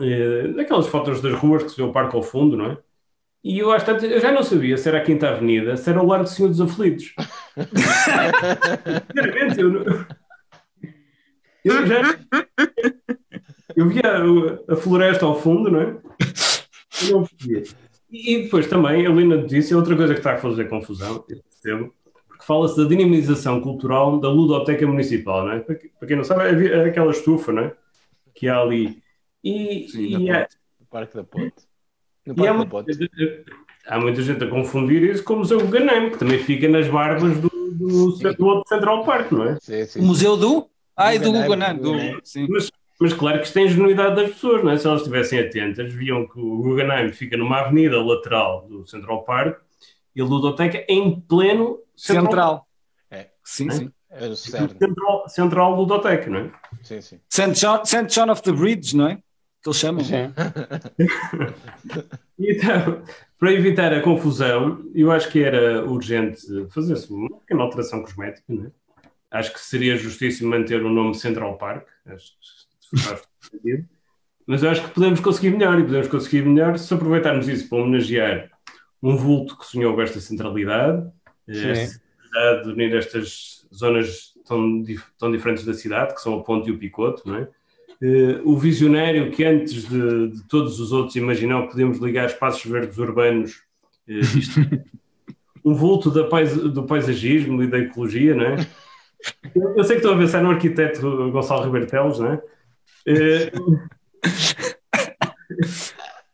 [0.00, 2.78] eh, daquelas fotos das ruas que se vê o parque ao fundo, não é?
[3.44, 6.02] E eu, às tantas, eu já não sabia se era a Quinta Avenida, se era
[6.02, 7.14] o Lar do Senhor dos Aflitos.
[9.16, 10.06] Sinceramente, eu, não-
[11.64, 12.00] eu já.
[13.76, 14.02] Eu via
[14.68, 15.96] a, floresta ao fundo, não é?
[17.02, 17.62] Eu não percebia.
[18.10, 21.40] E, e depois também, ali na notícia, outra coisa que está a fazer confusão, eu
[21.42, 21.94] percebo,
[22.40, 25.60] porque fala-se da dinamização cultural da ludoteca municipal, não é?
[25.60, 27.74] Para, que- para quem não sabe, é, é aquela estufa, não é?
[28.34, 29.02] Que há ali.
[29.44, 30.30] E, Sim, e.
[30.30, 31.54] No Parque da Ponte.
[32.26, 32.92] No e há, Parque da muita, Ponte.
[32.94, 33.44] gente-
[33.86, 37.38] há muita gente a confundir isso com o Museu Guggenheim, que também fica nas barbas
[37.38, 39.58] do, do, do outro Central Park, não é?
[39.60, 40.00] Sim, sim.
[40.00, 40.68] O museu do?
[40.96, 42.18] Ai, do Guggenheim, do- Guggenheim.
[42.24, 42.46] Sim.
[42.48, 44.76] Mas, mas claro que isto tem ingenuidade das pessoas, não é?
[44.78, 49.58] Se elas estivessem atentas, viam que o Guggenheim fica numa avenida lateral do Central Park
[50.16, 52.68] e a ludoteca em pleno Central, Central.
[53.10, 53.28] É.
[53.44, 53.92] Sim, sim.
[54.10, 54.34] É o.
[54.36, 56.52] Central, Central Ludoteca, não é?
[56.82, 57.20] Sim, sim.
[57.28, 57.52] St.
[57.52, 58.06] John, St.
[58.06, 59.16] John of the Bridge, não é?
[59.62, 60.02] Que eles chamam.
[60.04, 60.32] Sim.
[62.42, 63.02] Então,
[63.38, 68.64] para evitar a confusão, eu acho que era urgente fazer-se uma pequena alteração cosmética, não
[68.64, 68.70] é?
[69.30, 72.32] Acho que seria justíssimo manter o nome Central Park, acho
[72.90, 73.86] que faz sentido.
[74.46, 77.78] Mas eu acho que podemos conseguir melhor, e podemos conseguir melhor se aproveitarmos isso para
[77.78, 78.50] homenagear
[79.02, 81.06] um vulto que sonhou com esta centralidade,
[81.46, 84.82] necessidade de unir estas zonas tão,
[85.18, 87.48] tão diferentes da cidade, que são a Ponte e o Picoto, não é?
[88.02, 92.64] Eh, o visionário que antes de, de todos os outros imaginou que podíamos ligar espaços
[92.64, 93.62] verdes urbanos,
[94.08, 94.60] eh, isto-
[95.64, 98.66] um vulto pais- do paisagismo e da ecologia, não é?
[99.54, 102.42] Eu, eu sei que estou a pensar no arquiteto Gonçalo Ribeiro Teles, não é?
[103.06, 103.52] Eh,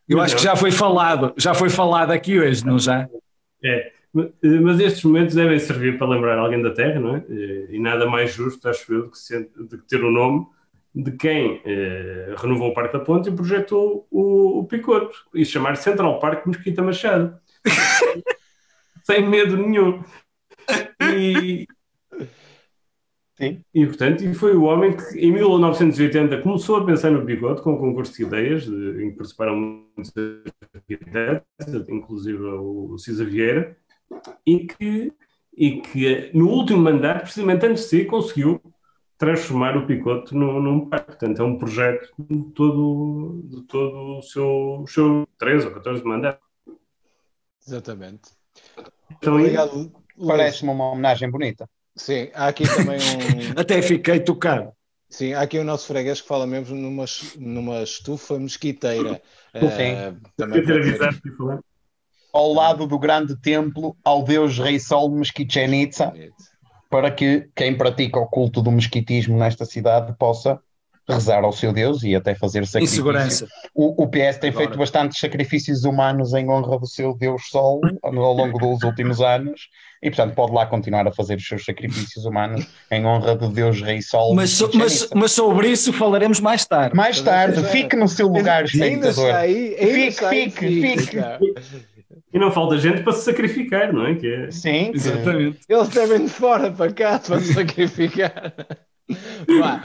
[0.07, 3.09] Eu acho que já foi falado, já foi falado aqui hoje, não já?
[3.63, 7.25] É, mas estes momentos devem servir para lembrar alguém da Terra, não é?
[7.29, 10.45] Eh, E nada mais justo, acho eu, do que, ter o nome
[10.95, 15.77] de quem eh, renovou o Parque da Ponte e projetou o, o Picoto e chamar
[15.77, 17.37] Central Park Mosquita Machado.
[19.03, 20.03] Sem medo nenhum.
[21.01, 21.67] E,
[23.39, 23.61] Sim.
[23.73, 27.73] e, portanto, e foi o homem que em 1980 começou a pensar no Picoto com
[27.73, 30.11] um concurso de ideias, de, em que participaram muitos
[30.73, 33.77] arquitetos, inclusive o Cisa Vieira,
[34.45, 35.13] e que,
[35.55, 38.61] e que no último mandato, precisamente antes de si, conseguiu
[39.17, 41.07] transformar o Picoto num, num parque.
[41.07, 46.41] Portanto, é um projeto de todo, de todo o seu, seu 13 ou 14 mandato.
[47.65, 48.31] Exatamente.
[49.11, 49.91] Então, Obrigado.
[50.25, 51.69] Parece-me uma homenagem bonita.
[51.95, 53.53] Sim, há aqui também um.
[53.59, 54.71] Até fiquei tocado.
[55.09, 57.05] Sim, há aqui o nosso freguês que fala mesmo numa,
[57.37, 59.21] numa estufa mosquiteira.
[59.53, 61.59] Eh, também queria ter avisado que falar.
[62.33, 66.13] Ao lado do grande templo ao deus Rei Sol de Mesquichen Itza,
[66.89, 70.59] para que quem pratica o culto do mesquitismo nesta cidade possa
[71.09, 72.97] rezar ao seu Deus e até fazer Em sacrifício.
[72.97, 73.47] segurança.
[73.73, 74.65] O, o PS tem Agora.
[74.65, 79.69] feito bastantes sacrifícios humanos em honra do seu Deus Sol ao longo dos últimos anos
[80.03, 83.81] e, portanto, pode lá continuar a fazer os seus sacrifícios humanos em honra do Deus
[83.81, 84.35] Rei Sol.
[84.35, 86.93] Mas, so- de mas, mas sobre isso falaremos mais tarde.
[86.93, 88.67] Mais tarde, fique no seu lugar, Ainda
[89.09, 89.25] espectador.
[89.27, 91.17] está aí, ainda Fique, está aí, fique, fique.
[92.33, 94.15] E não falta gente para se sacrificar, não é?
[94.15, 95.59] Que é- Sim, que- Exatamente.
[95.69, 98.53] Eles devem de fora para cá para se sacrificar.
[99.59, 99.83] Vá.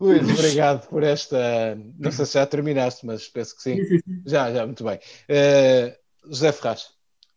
[0.00, 1.76] Luís, obrigado por esta.
[1.98, 3.78] Não sei se já terminaste, mas penso que sim.
[4.26, 4.98] Já, já, muito bem.
[5.28, 6.88] Eh, José Ferraz,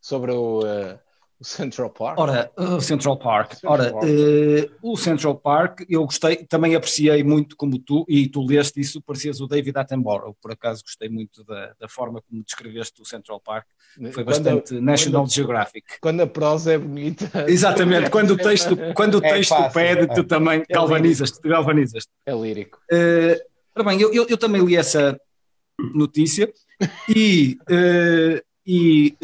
[0.02, 1.00] sobre o, eh,
[1.40, 2.18] o Central Park.
[2.20, 3.54] Ora, o Central Park.
[3.54, 4.04] Central Ora, Park.
[4.08, 9.00] eh, o Central Park, eu gostei, também apreciei muito como tu, e tu leste isso,
[9.02, 13.40] parecias o David Attenborough, por acaso gostei muito da, da forma como descreveste o Central
[13.40, 15.86] Park, foi Quando- bastante National quando- Geographic.
[16.02, 17.46] Quando a prosa é bonita.
[17.48, 20.16] Exatamente, quando o texto, quando o É texto fácil, pede, é.
[20.16, 22.10] tu também galvanizas-te, galvanizas-te.
[22.26, 22.80] É lírico.
[22.92, 23.40] Eh,
[23.76, 25.20] ora bem, eu, eu, eu também li essa
[25.94, 26.52] notícia
[27.16, 29.16] e, eh, e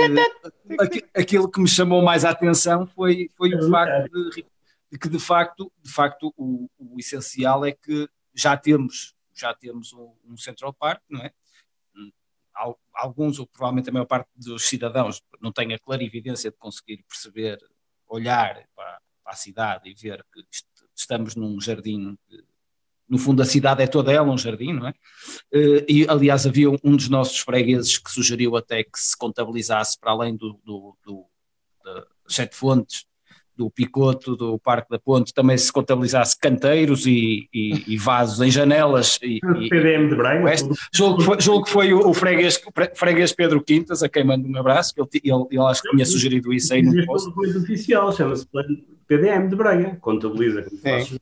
[0.79, 4.45] aqui- aquilo que me chamou mais a atenção foi, foi o facto de,
[4.91, 9.91] de que de facto, de facto o, o essencial é que já temos, já temos
[9.93, 11.31] um, um Central Park, não é?
[12.55, 17.03] Al- Alguns, ou provavelmente a maior parte dos cidadãos, não têm a clarividência de conseguir
[17.07, 17.57] perceber,
[18.07, 22.15] olhar para, para a cidade e ver que est- estamos num jardim
[23.09, 24.93] no fundo a cidade é toda ela um jardim, não é?
[25.53, 30.11] Eh, E aliás havia um- dos nossos fregueses que sugeriu até que se contabilizasse para
[30.11, 31.25] além do, do, do-
[32.27, 33.05] sete fontes,
[33.55, 38.49] do Picoto, do Parque da Ponte, também se contabilizasse canteiros e, e- e vasos em
[38.49, 40.55] janelas e, e- PDM de Braga.
[40.91, 44.09] Julgo que foi, julgo que foi o, o freguês, o pre- freguês Pedro Quintas, a
[44.09, 46.89] quem mando um abraço, que ele, ele, ele acho que tinha sugerido isso aí no
[46.93, 47.27] Existe post.
[47.27, 48.47] um documento oficial, chama-se
[49.07, 49.97] PDM de Braga.
[50.01, 51.15] Contabiliza como faz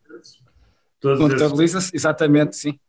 [1.02, 2.80] Contabiliza-se, exatamente, sim.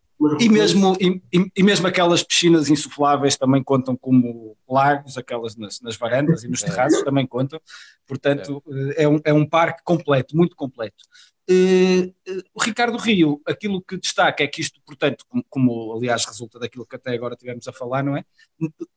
[0.40, 1.20] E mesmo, e,
[1.57, 6.61] e- mesmo aquelas piscinas insufláveis também contam como lagos, aquelas nas, nas varandas e nos
[6.77, 7.61] terraços também contam.
[8.07, 8.62] Portanto,
[8.96, 11.03] eh, é um, é um parque completo, muito completo.
[11.51, 12.12] Eh,
[12.55, 16.87] O Ricardo Rio, aquilo que destaca é que isto, portanto, como, como, aliás resulta daquilo
[16.87, 18.25] que até agora tivemos a falar, não é?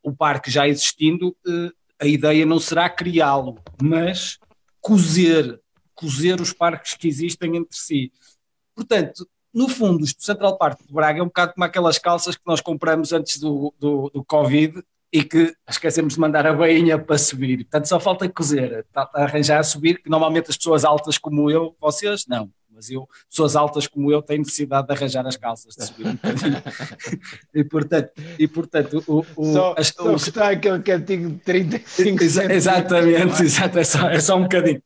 [0.04, 4.38] O parque já existindo, eh, a ideia não será criá-lo, mas
[4.80, 5.60] cozer,
[5.96, 8.12] cozer os parques que existem entre si.
[8.76, 12.44] Portanto, no fundo, do Central Park de Braga é um bocado como aquelas calças que
[12.46, 14.84] nós compramos antes do, do, do Covid
[15.14, 17.60] e que esquecemos de mandar a bainha para subir.
[17.64, 21.74] Portanto, só falta cozer, tá- arranjar a subir, que normalmente as pessoas altas como eu,
[21.80, 25.86] vocês não, mas eu, pessoas altas como eu, têm necessidade de arranjar as calças, de
[25.86, 26.62] subir um bocadinho.
[27.56, 31.38] e portanto, e, portanto o, o, Só, as- só o- que está aquele cantinho de
[31.38, 32.52] 35 Exa- centímetros.
[32.58, 34.84] Exatamente, exato, é só, é só um bocadinho.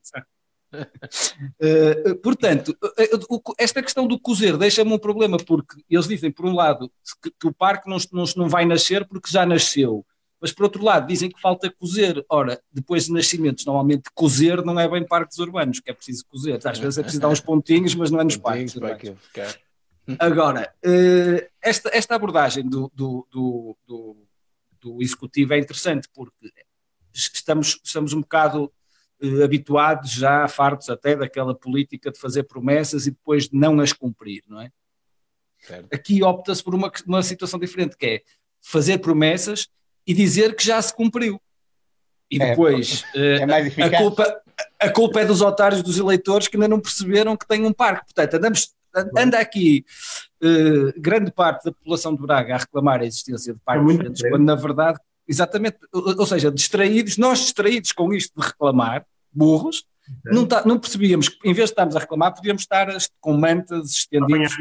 [1.60, 6.46] Eh, portanto, eh, o- esta questão do cozer deixa-me um problema, porque eles dizem, por
[6.46, 10.06] um lado, que, que o parque não, não, não vai nascer porque já nasceu,
[10.42, 12.24] mas por outro lado, dizem que falta cozer.
[12.30, 16.60] Ora, depois de nascimentos, normalmente cozer não é bem parques urbanos, que é preciso cozer.
[16.66, 18.74] Às vezes é preciso dar uns pontinhos, mas não é nos parques.
[20.18, 24.18] Agora, eh, esta, esta abordagem do, do, do, do,
[24.82, 26.52] do executivo é interessante porque
[27.14, 28.79] estamos, estamos um bocado eh,
[29.44, 34.44] habituados já, fartos até daquela política de fazer promessas e depois de não as cumprir,
[34.48, 34.72] não é?
[35.60, 35.94] Certo.
[35.94, 38.22] Aqui opta-se por uma, uma situação diferente, que é
[38.62, 39.68] fazer promessas
[40.08, 41.42] e dizer que já se cumpriu.
[42.32, 44.42] E É, depois eh, É mais a culpa,
[44.80, 48.06] a culpa é dos otários dos eleitores que ainda não perceberam que tem um parque.
[48.06, 48.74] Portanto, andamos,
[49.18, 49.84] anda aqui
[50.42, 54.18] eh, grande parte da população de Braga a reclamar a existência de parques muito diferentes,
[54.18, 54.38] diferente.
[54.38, 59.86] quando na verdade, exatamente, ou, ou seja, distraídos, nós distraídos com isto de reclamar, burros,
[60.26, 62.88] não, tá- não percebíamos que em vez de estarmos a reclamar, podíamos estar
[63.22, 64.52] com mantas estendidas.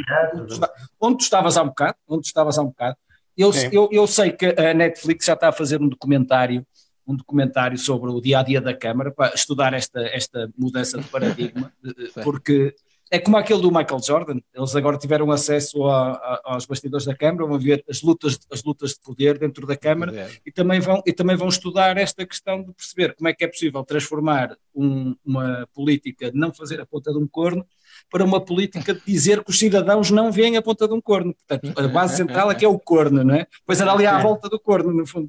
[1.00, 2.96] Onde tu estavas há um bocado, onde tu estavas há um bocado.
[3.34, 6.66] Eu, eu, eu sei que a Netflix já está a fazer um documentário,
[7.06, 11.08] um documentário sobre o dia a dia da Câmara para estudar esta, esta mudança de
[11.08, 11.72] paradigma,
[12.24, 12.74] porque
[13.10, 17.16] é como aquele do Michael Jordan, eles agora tiveram acesso a, a, aos bastidores da
[17.16, 20.40] Câmara, vão ver as lutas, as lutas de poder dentro da Câmara Poder.
[20.44, 23.48] e também, vão, e também vão estudar esta questão de perceber como é que é
[23.48, 27.64] possível transformar um- uma política de não fazer a ponta de um corno
[28.10, 31.34] para uma política de dizer que os cidadãos não veem a ponta de um corno.
[31.46, 33.46] Portanto, a base central é que é o corno, não é?
[33.66, 35.28] Pois era ali à volta do corno, no fundo.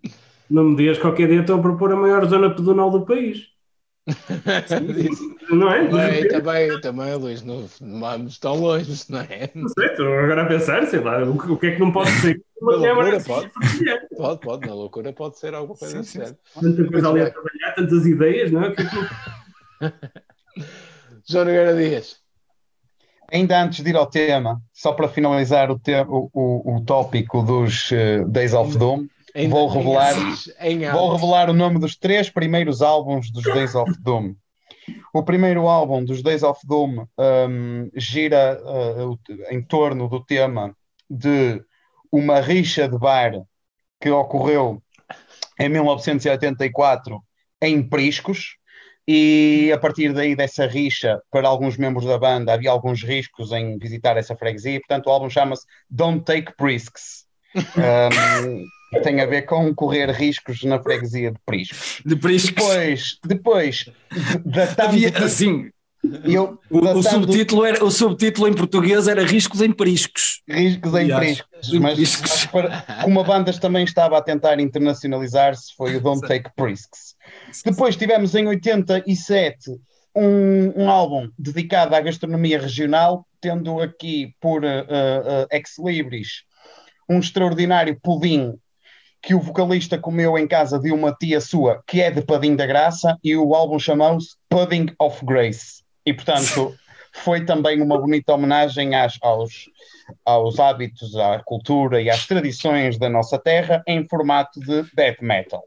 [0.50, 3.48] Não me digas que qualquer dia estão a propor a maior zona pedonal do país.
[5.50, 5.88] Não é?
[5.88, 9.50] Também, também, também, Luís, não, não vamos tão longe, não é?
[9.56, 11.92] Não sei, estou agora a pensar, sei lá, o, que- o que é que não
[11.92, 12.42] pode ser?
[12.62, 14.00] Na Uma câmara loucura assim, pode, partilhar.
[14.18, 16.20] pode, pode, na loucura pode ser alguma coisa Sim.
[16.60, 17.34] Tanta coisa ali a bem.
[17.34, 18.72] trabalhar, tantas ideias, não é?
[18.76, 18.96] Que é que
[21.26, 22.18] João Nogueira Dias.
[23.32, 27.44] Ainda antes de ir ao tema, só para finalizar o, te- o, o, o tópico
[27.44, 30.14] dos eh, Days of Doom, Ainda- Vou revelar-
[30.94, 34.34] Vou revelar o nome dos três primeiros álbuns dos Days of Doom.
[35.14, 39.20] O primeiro álbum dos Days of Doom hum, gira uh,
[39.52, 40.76] em torno do tema
[41.10, 41.62] de
[42.12, 43.34] uma rixa de bar
[44.02, 44.82] que ocorreu
[45.60, 47.22] em 1984
[47.62, 48.56] em Priscos.
[49.08, 53.78] E a partir daí dessa rixa, para alguns membros da banda, havia alguns riscos em
[53.80, 54.80] visitar essa freguesia.
[54.80, 57.26] Portanto, o álbum chama-se Don't Take Prisks.
[57.76, 58.64] Hum,
[59.04, 62.02] tem a ver com correr riscos na freguesia de Priscos.
[62.06, 63.86] De que Depois, depois
[64.46, 65.70] datando, havia assim.
[66.24, 70.42] eu, O, o subtítulo era, o subtítulo em português era Riscos em Periscos.
[70.50, 72.30] riscos em Aliás, Priscos, mas, Priscos.
[72.32, 77.16] mas para- como a banda também estava a tentar internacionalizar-se, foi o Don't Take Prisks.
[77.64, 79.72] Depois tivemos em 87
[80.16, 86.44] um, um álbum dedicado à gastronomia regional, tendo aqui por uh, uh, ex libris
[87.12, 88.54] um extraordinário pudim
[89.22, 92.66] que o vocalista comeu em casa de uma tia sua, que é de Padim da
[92.66, 95.84] Graça, e o álbum chamou-se Pudding of Grace.
[96.06, 96.74] E, portanto,
[97.12, 99.66] foi também uma bonita homenagem às- aos,
[100.26, 105.64] aos hábitos, à cultura e às tradições da nossa terra em formato de death metal.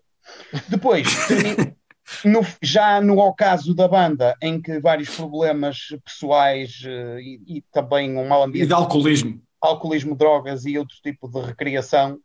[0.68, 1.06] Depois,
[2.24, 8.16] no- já no ocaso da banda, em que vários problemas pessoais eh, e, e também
[8.16, 9.42] um mau E ambiente de alcoolismo.
[9.60, 12.18] alcoolismo, drogas e outro tipo de recreação.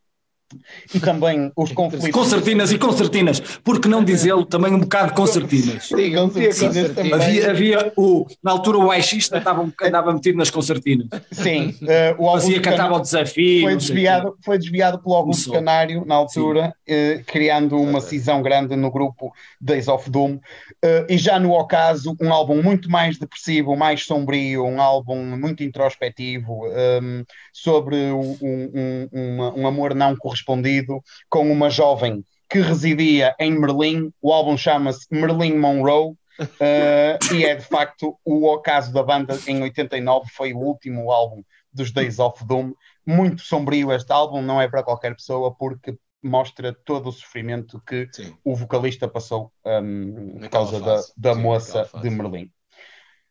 [0.95, 2.09] E também os conflitos.
[2.11, 3.39] Concertinas e concertinas.
[3.63, 5.89] Por que não dizê-lo também um bocado de concertinas?
[5.93, 6.89] Digam Sim, sim, concertina.
[6.95, 7.13] também.
[7.13, 11.07] Havia, havia o, na altura o baixista estava, um- andava metido nas concertinas.
[11.31, 13.63] Sim, eh, o Fazia, cantava o desafio.
[13.63, 15.53] foi desviado, foi desviado pelo Augusto Começou.
[15.65, 20.39] Canário na altura, eh, criando uma cisão grande no grupo Days of Doom.
[20.81, 25.61] Eh, e já no ocaso, um álbum muito mais depressivo, mais sombrio, um álbum muito
[25.63, 27.23] introspectivo, ehm,
[27.61, 34.11] sobre um, um- uma- um amor não correspondido com uma jovem que residia em Merlin.
[34.21, 36.13] O álbum chama-se Merlin Monroe.
[36.59, 41.41] eh, e é de facto o ocaso da banda em 89, foi o último álbum
[41.73, 42.73] dos Days of Doom.
[43.03, 48.07] Muito sombrio este álbum, não é para qualquer pessoa, porque mostra todo o sofrimento que
[48.11, 48.35] Sim.
[48.45, 52.51] o vocalista passou um, por Naquela causa da, da Sim, moça de Merlin.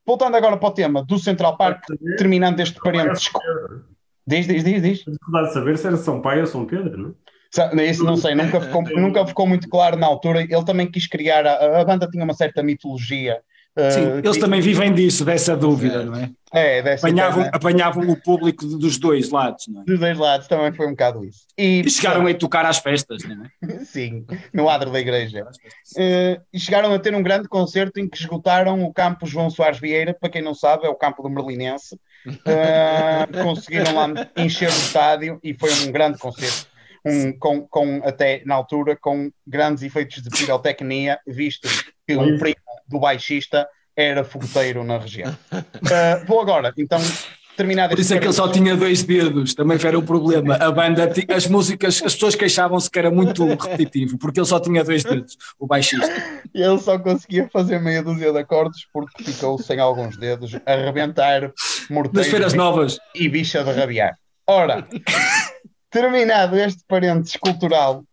[0.05, 1.85] Voltando agora para o tema do Central Park,
[2.19, 3.31] terminando este parênteses.
[4.27, 4.99] Diz, diz, diz, diz.
[5.05, 7.11] Dificuldade de saber se era São Pai ou São Pedro, não
[7.79, 7.85] é?
[7.87, 10.43] Isso não sei, nunca ficou, nunca ficou muito claro na altura.
[10.43, 13.41] Ele também quis criar, a, a banda tinha uma certa mitologia.
[13.79, 16.11] uh, Sim, eles que- também vivem disso, dessa dúvida, Certo.
[16.11, 16.31] não é?
[16.53, 19.85] É, dessa Apanhavam, interna- apanhavam o público dos dois lados, não é?
[19.85, 21.41] dos dois lados também foi um bocado isso.
[21.57, 23.79] E, E chegaram a tocar às festas, não é?
[23.85, 25.47] Sim, no adro da igreja.
[25.99, 29.79] Eh, e chegaram a ter um grande concerto em que esgotaram o campo João Soares
[29.79, 31.99] Vieira, para quem não sabe, é o campo do Merlinense.
[32.45, 36.67] Eh, conseguiram lá encher o estádio e foi um grande concerto.
[37.05, 41.69] Um, com, com até na altura com grandes efeitos de pirotecnia, visto
[42.05, 42.57] que um primo
[42.89, 45.37] do baixista era fogoteiro na região.
[45.53, 46.99] Eh, vou agora, então,
[47.57, 50.57] terminado Por isso é que ele só tinha dois dedos, também era o problema.
[50.57, 54.85] A banda, as músicas, as pessoas queixavam-se que era muito repetitivo, porque ele só tinha
[54.85, 56.07] dois dedos, o baixista.
[56.55, 61.53] Ele só conseguia fazer meia dúzia de acordes porque ficou sem alguns dedos, a arrebentar
[61.91, 62.99] morteiros feiras e- novas.
[63.15, 64.17] e bicha de rabiar.
[64.47, 64.87] Ora,
[65.91, 68.05] terminado este parênteses cultural,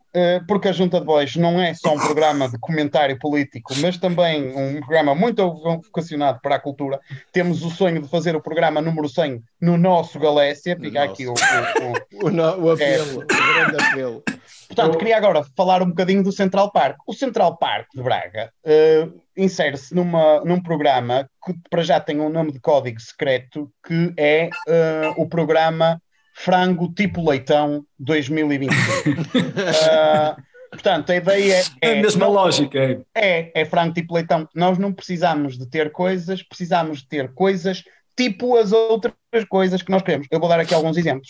[0.48, 4.56] porque a Junta de Bois não é só um programa de comentário político, mas também
[4.56, 5.48] um programa muito
[5.82, 7.00] vocacionado para a cultura.
[7.32, 10.78] Temos o sonho de fazer o programa número 100 no nosso Galécia.
[10.80, 14.24] Fica No aqui o- o- o, O, no- o apelo, o grande apelo.
[14.68, 16.98] Portanto, queria agora falar um bocadinho do Central Park.
[17.06, 19.08] O Central Park de Braga eh,
[19.38, 25.14] insere-se num programa que para já tem um nome de código secreto, que é eh,
[25.18, 26.02] o programa
[26.34, 28.74] Frango Tipo Leitão 2021.
[28.74, 30.36] Eh,
[30.72, 32.80] portanto, a ideia É é, a mesma lógica.
[32.80, 33.00] é.
[33.16, 34.48] é, é frango tipo leitão.
[34.56, 37.84] Nós não precisamos de ter coisas, precisamos de ter coisas
[38.16, 39.14] tipo as outras
[39.50, 40.28] coisas que nós queremos.
[40.30, 41.30] Eu vou dar aqui alguns exemplos.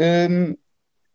[0.00, 0.54] Hum,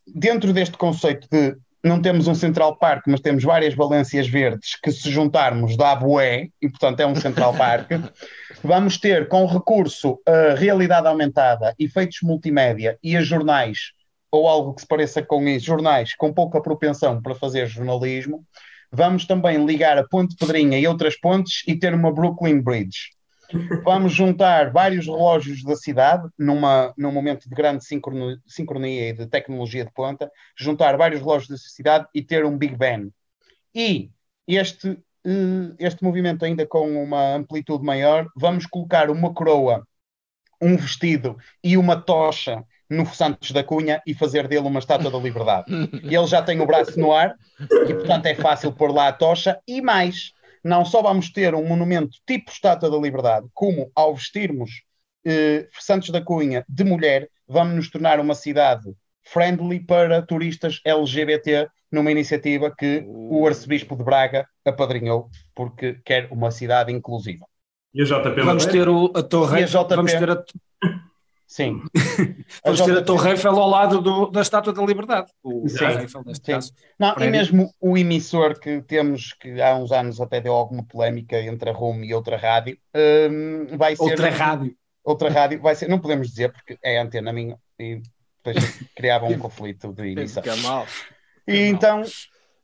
[0.07, 4.91] dentro deste conceito de não temos um Central Park, mas temos várias Valências Verdes que,
[4.91, 7.89] se juntarmos, dá bué, e portanto é um Central Park.
[8.64, 13.91] Vamos ter, com recurso a realidade aumentada, efeitos multimédia e a jornais,
[14.32, 18.45] ou algo que se pareça com isso, jornais com pouca propensão para fazer jornalismo.
[18.91, 23.09] Vamos também ligar a Ponte Pedrinha e outras pontes e ter uma Brooklyn Bridge.
[23.84, 29.28] Vamos juntar vários relógios da cidade, numa, num momento de grande sincronia, sincronia e de
[29.28, 33.12] tecnologia de ponta, juntar vários relógios da cidade e ter um Big Ben.
[33.74, 34.12] E
[34.47, 34.97] este,
[35.80, 39.86] este movimento, ainda com uma amplitude maior, vamos colocar uma coroa,
[40.61, 45.17] um vestido e uma tocha no Santos da Cunha e fazer dele uma estátua da
[45.17, 45.65] liberdade.
[46.03, 47.36] Ele já tem o braço no ar
[47.88, 49.59] e, portanto, é fácil pôr lá a tocha.
[49.67, 54.84] E mais, não só vamos ter um monumento tipo Estátua da Liberdade, como ao vestirmos
[55.26, 58.93] eh, Santos da Cunha de mulher, vamos nos tornar uma cidade
[59.24, 66.49] friendly para turistas LGBT numa iniciativa que o arcebispo de Braga apadrinhou porque quer uma
[66.51, 67.45] cidade inclusiva.
[67.93, 69.95] E o JP Vamos ter o, a Torre E a JP?
[69.95, 70.43] vamos ter a,
[71.45, 71.82] Sim.
[72.63, 75.30] vamos ter a Torre Eiffel ao lado do- da Estátua da Liberdade.
[75.43, 75.84] O Sim.
[75.84, 76.51] Eiffel, neste Sim.
[76.53, 76.72] caso.
[76.97, 81.38] Não, e mesmo o emissor que temos, que há uns anos até deu alguma polémica
[81.41, 84.03] entre a RUM e outra rádio, hum, vai ser.
[84.03, 84.74] Outra rádio.
[85.03, 88.01] Outra rádio, vai ser, não podemos dizer porque é a antena minha e
[88.43, 90.41] depois criava um conflito de emissão.
[90.43, 90.85] Fica mal.
[91.47, 92.03] E então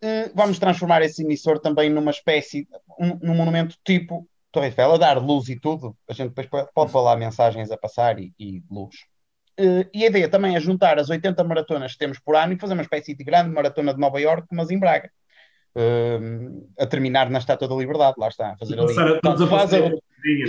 [0.02, 2.68] eh, vamos transformar esse emissor também numa espécie,
[3.00, 5.96] um, num monumento tipo Torre Eiffel, a dar luz e tudo.
[6.10, 8.96] A gente depois pode- falar mensagens a passar e, e luz.
[9.58, 12.60] Eh, e a ideia também é juntar as 80 maratonas que temos por ano e
[12.60, 15.10] fazer uma espécie de grande maratona de Nova Iorque, mas em Braga.
[15.76, 16.20] Eh,
[16.80, 18.92] a terminar na Estátua da Liberdade, lá está, a fazer ali.
[18.92, 19.96] A Faz a, né?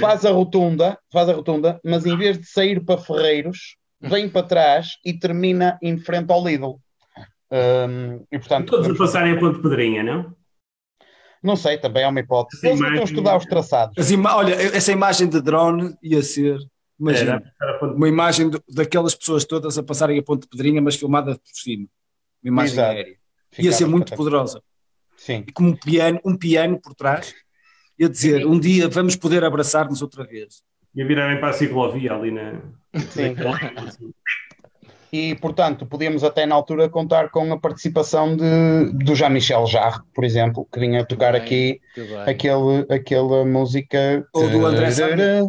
[0.00, 4.46] faz a rotunda, faz a rotunda, mas em vez de sair para Ferreiros, vem para
[4.46, 6.76] trás e termina em frente ao Lidl.
[7.50, 10.34] Um, e portanto, Todos a vamos- passarem a Ponte Pedrinha, não?
[11.42, 12.66] não sei, também é uma hipótese.
[12.66, 13.94] Eles não estão a imagem- estudar os traçados.
[13.98, 16.58] As ima- Olha, essa imagem de drone ia ser,
[17.00, 21.34] imagina, a uma imagem do- daquelas pessoas todas a passarem a Ponte Pedrinha, mas filmada
[21.36, 21.86] por cima.
[22.42, 22.90] Uma imagem Exato.
[22.90, 23.12] aérea.
[23.12, 23.18] Ia
[23.50, 24.62] Ficava ser muito poderosa.
[25.16, 27.34] Sim, E como um piano, um piano por trás,
[27.98, 30.62] ia dizer, um dia vamos poder abraçar-nos outra vez.
[30.94, 32.60] E a virarem para a ciclovia ali na.
[33.00, 33.36] Sim.
[35.12, 40.24] E portanto, podíamos até na altura contar com a participação de, do Jean-Michel Jarre, por
[40.24, 41.42] exemplo, que vinha tocar bem.
[41.42, 41.80] aqui
[42.26, 44.26] aquele, aquela música.
[44.34, 45.46] Ou do André Sardé.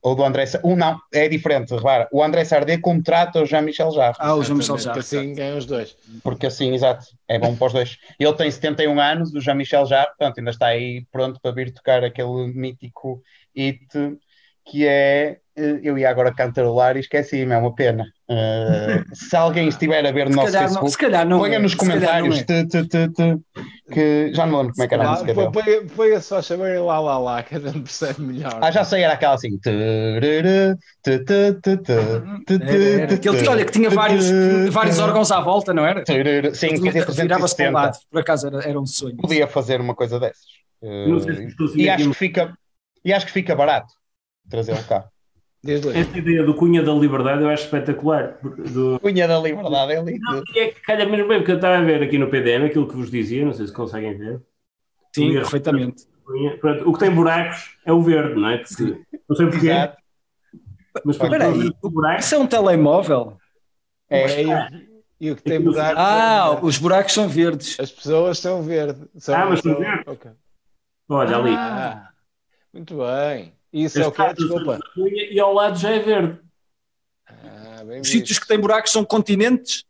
[0.00, 0.76] Ou do André Sardé.
[0.76, 2.08] Não, é diferente, repara.
[2.12, 4.16] O André Sardé contrata o Jean-Michel Jarre.
[4.20, 5.00] Ah, o Jean-Michel Jarre.
[5.00, 5.96] Assim ganham os dois.
[6.22, 7.98] Porque assim, exato, é bom para os dois.
[8.20, 12.04] Ele tem 71 anos, o Jean-Michel Jarre, portanto, ainda está aí pronto para vir tocar
[12.04, 13.20] aquele mítico
[13.54, 13.88] hit
[14.64, 15.38] que é.
[15.56, 18.04] Eh, Eu ia agora cantarolar e esqueci-me, é uma pena.
[18.30, 21.38] Eh, se alguém estiver a ver no Se nosso calhar, não, Facebook, se calhar não
[21.38, 22.44] ponha é, nos comentários é.
[22.44, 23.36] te, te, te, te,
[23.92, 25.50] que já não lembro como é que era a música dele.
[25.52, 28.58] põe- Põe só a saber lá lá lá, que a gente percebe melhor.
[28.62, 29.58] Ah, já sei, era aquela assim.
[29.66, 30.78] Era,
[33.50, 34.24] olha, que tinha vários,
[34.70, 36.04] vários órgãos à volta, não era?
[36.54, 37.70] Sim, que Virava-se para 370.
[37.72, 39.16] lado, por acaso era, era um sonho.
[39.16, 40.42] Podia fazer uma coisa dessas.
[40.82, 41.06] Eh,
[41.68, 42.52] seguir e acho um- que fica
[43.04, 43.92] e acho que fica barato
[44.50, 45.04] trazê-lo cá.
[45.64, 45.86] Luís.
[45.96, 48.36] Esta ideia do Cunha da Liberdade eu acho espetacular.
[48.42, 48.98] Do...
[49.00, 50.20] Cunha da Liberdade é lindo.
[50.20, 52.64] Não, e é que calha mesmo bem, porque eu estava a ver aqui no PDM
[52.66, 54.40] aquilo que vos dizia, não sei se conseguem ver.
[55.14, 56.04] Sim, Cunha- perfeitamente.
[56.24, 56.58] Cunha.
[56.58, 58.58] Pronto, o que tem buracos é o verde, não é?
[58.58, 59.96] Que se- Não sei porquê, Exato.
[61.04, 62.24] mas Espera aí, o buracos.
[62.26, 63.36] Isso é um telemóvel?
[64.10, 64.68] É, e, o-
[65.20, 65.94] e o que tem buraco.
[65.98, 67.78] Ah, os buracos são verdes.
[67.78, 69.00] As pessoas são verde.
[69.16, 70.02] São, Ah, mas são são- verde.
[70.06, 70.30] ok.
[71.08, 71.54] Olha ali.
[71.54, 72.08] Ah,
[72.72, 73.52] muito bem.
[73.72, 74.34] Isso é o que é?
[74.34, 74.78] Desculpa.
[74.96, 76.38] E ao lado já é verde.
[77.26, 78.06] Ah, Os visto.
[78.12, 79.84] sítios que têm buracos são continentes,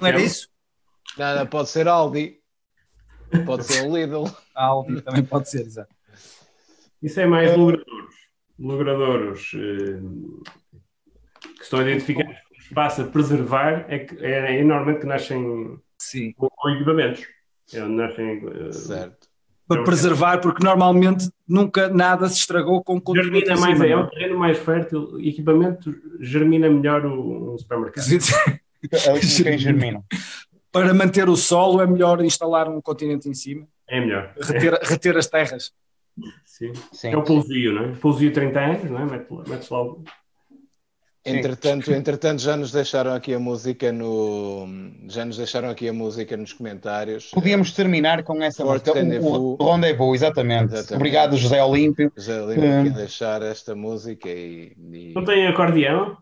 [0.00, 0.48] não era isso?
[1.18, 2.40] Nada, pode ser Aldi.
[3.46, 4.24] Pode ser um Lidl.
[4.54, 5.94] Aldi também pode ser, exato.
[7.02, 8.14] Isso é mais logradouros.
[8.58, 10.78] Logradouros eh,
[11.56, 16.32] que estão identificados como espaço a preservar é, que, é, é normalmente que nascem Sim.
[16.34, 17.26] com, com equipamentos.
[17.72, 18.42] É onde nascem.
[18.68, 19.21] eh, Certo.
[19.74, 23.24] Para preservar, porque normalmente nunca nada se estragou com conteúdo.
[23.24, 27.58] Germina em mais, cima, é não um terreno mais fértil, equipamento germina melhor o, um
[27.58, 28.04] supermercado.
[28.04, 30.04] Ali como quem germina.
[30.70, 34.32] Para manter o solo é melhor instalar um continente em cima, É melhor.
[34.40, 35.72] reter, reter as terras.
[36.44, 36.72] Sim.
[36.92, 37.10] Sim.
[37.12, 37.88] É o pousio, não é?
[37.92, 39.04] Pousio 30 anos, não é?
[39.04, 40.02] Mete Metes lá o.
[41.24, 44.66] Entretanto, entretanto, já nos deixaram aqui a música no.
[45.08, 47.30] Já nos deixaram aqui a música nos comentários.
[47.30, 48.92] Podíamos terminar com essa música.
[48.92, 49.36] Rendezvous.
[49.38, 50.64] O, o Rendezvous, exatamente.
[50.72, 50.94] Exatamente.
[50.94, 52.10] Obrigado, José Olímpio.
[52.16, 52.92] Já lembro aqui Hum.
[52.92, 54.72] deixar esta música e.
[54.92, 56.16] e- Não tem acordeão?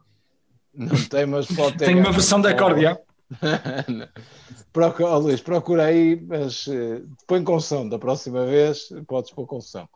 [0.74, 1.86] Não tem, mas pode ter.
[1.86, 2.98] Tenho uma versão de acordeão.
[4.72, 7.88] Procura, oh, Luís, procura aí, mas eh, põe com som.
[7.88, 9.88] Da próxima vez podes pôr com som.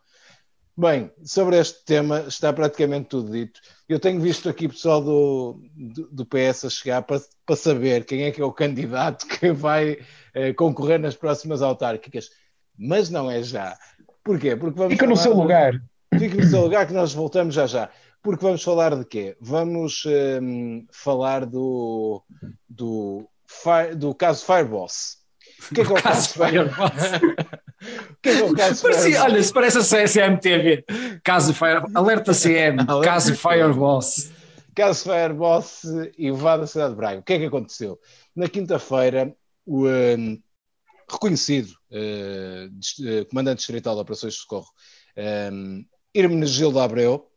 [0.76, 3.60] Bem, sobre este tema está praticamente tudo dito.
[3.88, 8.24] Eu tenho visto aqui pessoal do, do, do PS a chegar para, para saber quem
[8.24, 9.98] é que é o candidato que vai
[10.34, 12.28] eh, concorrer nas próximas autárquicas.
[12.76, 13.78] Mas não é já.
[14.24, 14.56] Porquê?
[14.56, 15.80] Porque vamos Fica no seu de- lugar.
[16.18, 17.88] Fique no seu lugar que nós voltamos já já.
[18.20, 19.36] Porque vamos falar de quê?
[19.40, 20.02] Vamos
[20.42, 22.20] hum, falar do,
[22.68, 23.28] do,
[23.96, 25.18] do caso Fireboss.
[25.70, 27.02] O que é que é o caso Caso Fireboss?
[28.24, 29.22] É é Parecia, Fireboss?
[29.22, 30.84] olha, se parece a CMTV.
[31.22, 33.34] Caso Fire, alerta CM, caso.
[33.34, 34.30] Fireboss.
[34.74, 35.84] Caso Fireboss
[36.18, 37.20] invade a cidade de Braga.
[37.20, 37.98] O que é que aconteceu?
[38.34, 39.34] Na quinta-feira,
[39.66, 40.40] o hum,
[41.10, 42.68] reconhecido eh,
[43.30, 44.68] comandante distrital de Operações de Socorro,
[45.52, 47.28] um, Hermenegildo Abreu,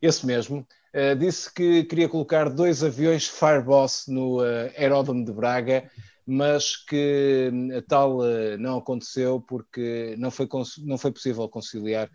[0.00, 5.90] esse mesmo, eh, disse que queria colocar dois aviões Fireboss no eh, aeródromo de Braga,
[6.26, 10.48] mas que a tal eh, não aconteceu porque não foi,
[10.84, 12.10] não foi possível conciliar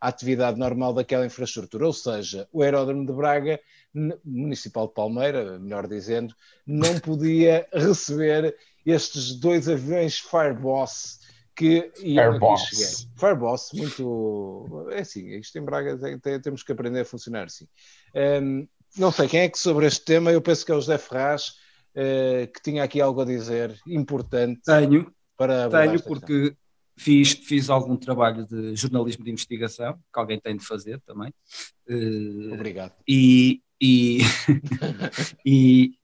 [0.00, 3.58] a atividade normal daquela infraestrutura, ou seja, o aeródromo de Braga,
[4.24, 6.34] municipal de Palmeira, melhor dizendo,
[6.66, 8.54] não podia receber
[8.84, 11.18] estes dois aviões Fireboss
[11.56, 12.60] que iam aqui Fireboss.
[12.68, 13.10] chegar.
[13.18, 14.88] Fireboss, muito.
[14.90, 17.66] É assim, isto em Braga tem- tem- temos que aprender a funcionar assim.
[18.14, 20.98] Hum, não sei quem é que sobre este tema, eu penso que é o José
[20.98, 21.54] Ferraz,
[21.96, 26.12] eh, que tinha aqui algo a dizer importante Tenho, para tenho, questão.
[26.12, 26.54] porque
[26.96, 31.32] fiz, fiz algum trabalho de jornalismo de investigação, que alguém tem de fazer também.
[31.88, 32.92] Eh, Obrigado.
[33.08, 34.18] e, e,
[35.44, 35.94] e,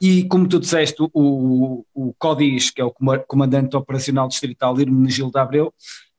[0.00, 5.38] e como tu disseste, o, o CODIS, que é o Coma- Comandante Operacional Distrital Hermenegildo
[5.38, 5.72] Abreu,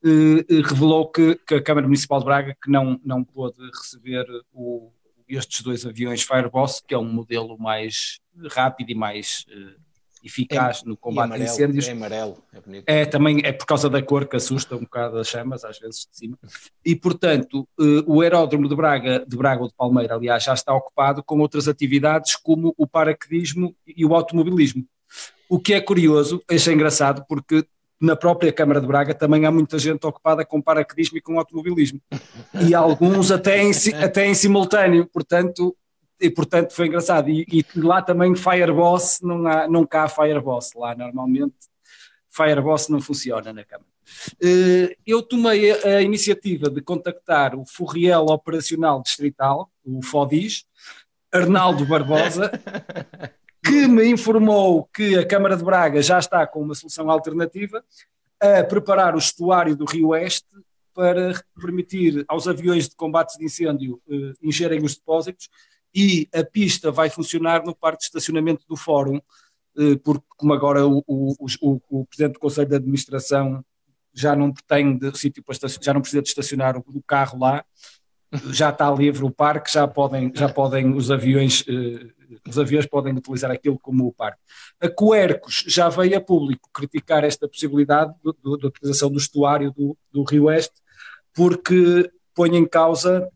[0.03, 4.25] eh, eh, revelou que, que a Câmara Municipal de Braga que não, não pôde receber
[4.53, 4.91] o-
[5.27, 8.19] estes dois aviões Fireboss, que é um modelo mais
[8.49, 9.75] rápido e mais eh,
[10.23, 11.87] eficaz no E combate a amarelo, incêndios.
[11.87, 12.83] É amarelo, é bonito.
[12.87, 16.07] É, também é por causa da cor que assusta um bocado as chamas, às vezes
[16.11, 16.37] de cima.
[16.85, 20.73] E, portanto, eh, o aeródromo de Braga, de Braga ou de Palmeira, aliás, já está
[20.73, 24.85] ocupado com outras atividades como o paraquedismo e o automobilismo.
[25.49, 27.65] O que é curioso, achei engraçado, porque
[27.99, 31.99] na própria Câmara de Braga também há muita gente ocupada com paraquedismo e com automobilismo.
[32.67, 33.71] E alguns até em,
[34.01, 35.75] até em simultâneo, portanto,
[36.19, 37.29] e portanto foi engraçado.
[37.29, 41.55] E, e lá também Fireboss, não há, nunca há Fireboss lá normalmente.
[42.29, 43.89] Fireboss não funciona na Câmara.
[44.41, 50.65] Eh, Eu tomei a, a iniciativa de contactar o Furriel Operacional Distrital, o FODIS,
[51.31, 52.51] Arnaldo Barbosa,
[53.63, 57.83] que me informou que a Câmara de Braga já está com uma solução alternativa
[58.39, 60.47] a preparar o estuário do Rio Oeste
[60.93, 65.49] para permitir aos aviões de combate de incêndio eh, encherem os depósitos
[65.93, 69.19] e a pista vai funcionar no parque de estacionamento do Fórum,
[69.77, 73.63] eh, porque como agora o, o, o, o Presidente do Conselho de Administração
[74.13, 77.63] já não tem de sítio para estacionar, já não precisa de estacionar o carro lá,
[78.51, 82.07] já está livre o parque, já podem, já podem os aviões, eh,
[82.47, 84.39] os aviões podem utilizar aquilo como o parque.
[84.81, 90.23] A Coercos já veio a público criticar esta possibilidade da utilização do estuário do, do
[90.23, 90.75] Rio Oeste,
[91.33, 93.29] porque põe em causa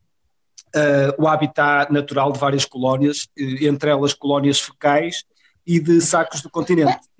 [0.73, 5.23] eh, o habitat natural de várias colónias, eh, entre elas colónias fecais
[5.65, 6.99] e de sacos do continente.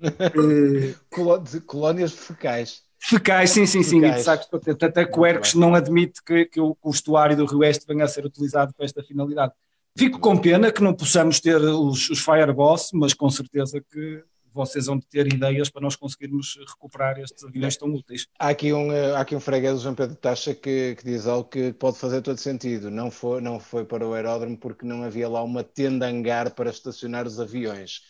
[1.44, 2.82] De colónias fecais.
[3.04, 4.16] Fecais, sim, sim, sim, e Fecais.
[4.18, 4.84] de sacos de continente.
[4.84, 8.08] Até Coercos não admite que, que o, que o estuário do Rio Oeste venha a
[8.08, 9.52] ser utilizado para esta finalidade.
[9.98, 14.22] Fico com pena que não possamos ter os, os Fireboss, mas com certeza que
[14.54, 18.28] vocês vão ter ideias para nós conseguirmos recuperar estes aviões tão úteis.
[18.38, 21.48] Há aqui um, há aqui um freguês, o João Pedro Taxa, que, que diz algo
[21.48, 22.90] que pode fazer todo sentido.
[22.90, 26.70] Não foi, não foi para o aeródromo porque não havia lá uma tenda hangar para
[26.70, 28.02] estacionar os aviões.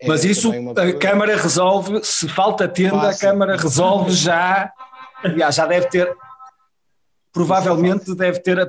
[0.00, 3.28] É Mas isso a Câmara resolve, se falta tenda, a Fácil.
[3.28, 4.72] Câmara resolve já.
[5.24, 6.16] Aliás, já deve ter.
[7.32, 8.68] Provavelmente deve ter,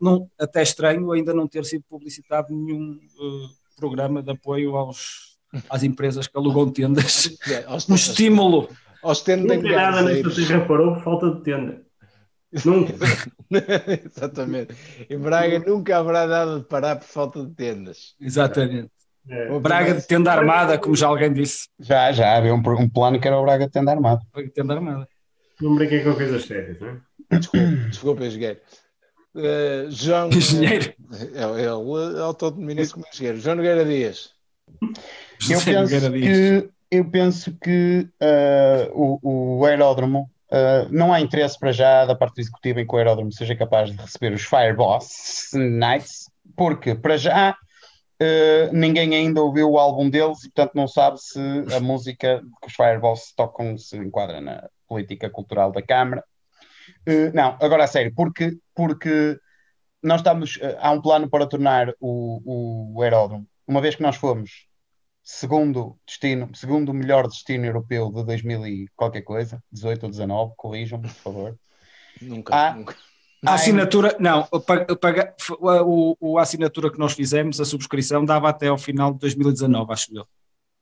[0.00, 5.38] não, até estranho ainda não ter sido publicitado nenhum eh, programa de apoio aos,
[5.70, 7.36] às empresas que alugam tendas.
[7.48, 8.68] É, Um estímulo.
[9.02, 11.82] aos tenda Não tem nada nesta terra parou por falta de tenda.
[12.64, 12.92] Nunca.
[14.04, 14.74] Exatamente.
[15.08, 18.14] Em Braga nunca haverá nada de parar por falta de tendas.
[18.20, 18.90] Exatamente.
[19.28, 19.58] É.
[19.58, 21.68] Braga de tenda armada, como já alguém disse.
[21.78, 24.22] Já, já havia um, um plano que era o Braga tendo armado.
[24.32, 25.08] Foi Tenda armada.
[25.60, 27.38] Não brinquei com coisas sérias, não é?
[27.38, 28.60] Desculpa, desculpa, Esgueiro.
[29.34, 30.28] Uh, João.
[30.32, 30.92] Engenheiro.
[31.34, 33.40] É, ele autodenomina-se como engenheiro.
[33.40, 34.30] João Nogueira Dias.
[35.48, 36.62] Eu penso Dias.
[36.62, 42.14] que, eu penso que ah, o, o aeródromo ah, não há interesse para já da
[42.14, 47.16] parte executiva em que o aeródromo seja capaz de receber os Fireboss Nights, porque para
[47.16, 47.56] já
[48.22, 51.38] ah, ninguém ainda ouviu o álbum deles e portanto não sabe se
[51.74, 56.24] a música que os Fireboss tocam se enquadra na política cultural da Câmara.
[57.06, 59.38] Ah, não, agora a sério, porque, porque
[60.02, 64.16] nós estamos, ah, há um plano para tornar o, o aeródromo, uma vez que nós
[64.16, 64.66] fomos
[65.24, 71.08] segundo destino, segundo melhor destino europeu de 2000 e qualquer coisa, 18 ou 19, corrijam-me,
[71.08, 71.58] por favor.
[72.20, 72.74] Nunca, Ah.
[72.74, 72.96] nunca.
[73.44, 74.46] A assinatura, não,
[75.00, 79.18] paga- o, o- a assinatura que nós fizemos, a subscrição, dava até ao final de
[79.18, 80.26] 2019, acho eu.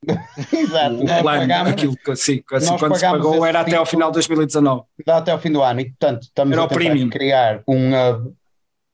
[0.53, 3.85] Exato, O nós plano, pagamos, aquilo que assim, assim, quando se pagou era até ao
[3.87, 4.83] final de 2019.
[5.07, 8.33] dá até ao fim do ano e, portanto, estamos Era a tentar criar um hub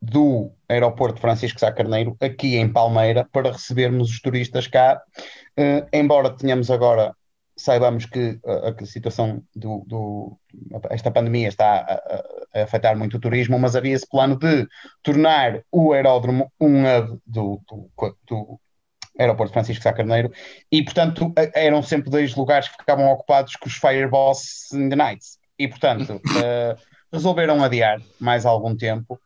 [0.03, 5.01] do aeroporto Francisco Sá Carneiro aqui em Palmeira para recebermos os turistas cá,
[5.59, 7.15] Eh, embora tenhamos agora,
[7.57, 10.39] saibamos que a, a situação do, do-
[10.91, 11.65] esta pandemia está
[12.55, 14.67] a, a- afetar muito o turismo, mas havia esse plano de
[15.03, 17.91] tornar o aeródromo um hub do, do,
[18.29, 18.61] do
[19.19, 20.31] aeroporto Francisco Sá Carneiro
[20.71, 25.39] e, portanto, eram sempre dois lugares que ficavam ocupados com os Fireboss in the Nights
[25.59, 26.77] e, portanto, eh,
[27.13, 29.19] resolveram adiar mais algum tempo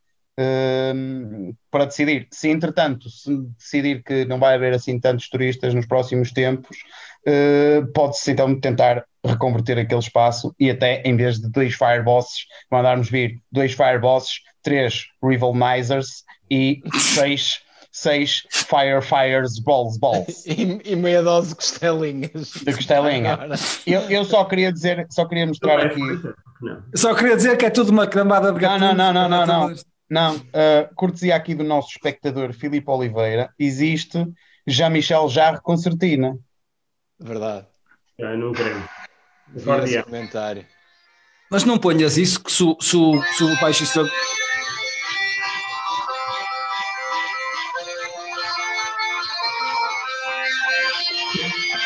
[1.71, 2.27] para decidir.
[2.31, 6.77] Se, entretanto, se decidir que não vai haver assim tantos turistas nos próximos tempos,
[7.27, 13.11] eh, pode-se então tentar reconverter aquele espaço e até em vez de dois Firebosses, mandarmos
[13.11, 17.61] vir dois Firebosses, três Rivalmizers e seis,
[17.93, 20.45] seis Firefires Balls Balls.
[20.49, 22.53] E, e meia dose de costelinhas.
[22.65, 23.39] De costelinha.
[23.87, 26.01] Eu, eu só queria dizer, só queria mostrar aqui.
[26.01, 26.83] Não.
[26.93, 29.65] Eu Só queria dizer que é tudo uma camada de Não, não, não, não, não,
[29.71, 34.19] É tudo- Não, uh, cortesia aqui do nosso espectador Filipe Oliveira, existe
[34.67, 36.37] Jean-Michel Jarre Concertina.
[37.19, 37.67] Verdade.
[38.21, 38.83] Ah, não creio.
[39.65, 40.03] Guardião.
[40.03, 40.67] comentário.
[41.51, 44.03] Mas não ponhas isso que se, o- se, o- se o baixista.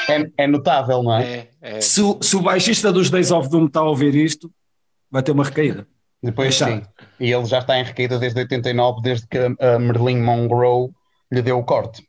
[0.09, 1.25] É, é notável, não é?
[1.25, 1.81] É, é.
[1.81, 4.53] Se, se o baixista dos Days of Doom está a ouvir isto,
[5.11, 5.87] vai ter uma recaída.
[6.25, 6.83] Depois É sim.
[7.21, 10.91] E ele já está em recaída desde 89, desde que a Merlin Monroe
[11.31, 12.03] lhe deu o corte.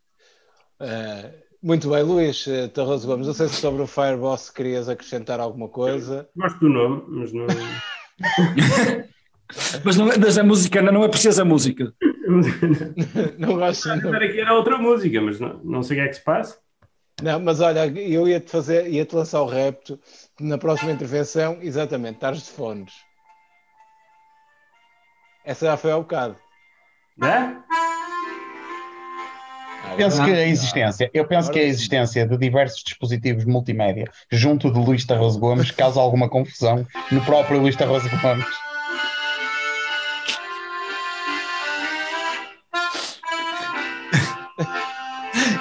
[0.79, 3.27] Uh, muito bem, Luís uh, Tarroso Gomes.
[3.27, 6.27] Não sei se sobre o Fireboss querias acrescentar alguma coisa.
[6.35, 7.45] Gosto do nome, mas não.
[9.83, 11.93] Mas, não, é- mas a música não, não aprecias a música.
[13.37, 16.09] Não gosto de Estar aqui era outra música, mas não, não sei o que é
[16.09, 16.57] que se passa.
[17.21, 19.99] Não, mas olha, eu ia-te fazer, ia-te lançar o repto
[20.39, 22.93] na próxima intervenção, exatamente, estás de fones.
[25.45, 26.35] Essa já foi ao bocado.
[27.23, 27.55] É?
[29.95, 34.71] Penso Ah, que a existência, eu penso que a existência de diversos dispositivos multimédia junto
[34.71, 38.45] de Luís Tarroso Gomes causa alguma confusão no próprio Luís Tarroso Gomes.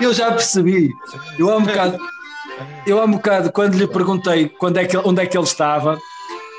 [0.00, 0.90] Eu já percebi.
[1.38, 1.98] Eu há um bocado,
[2.86, 5.98] eu há um bocado quando lhe perguntei quando é que, onde é que ele estava,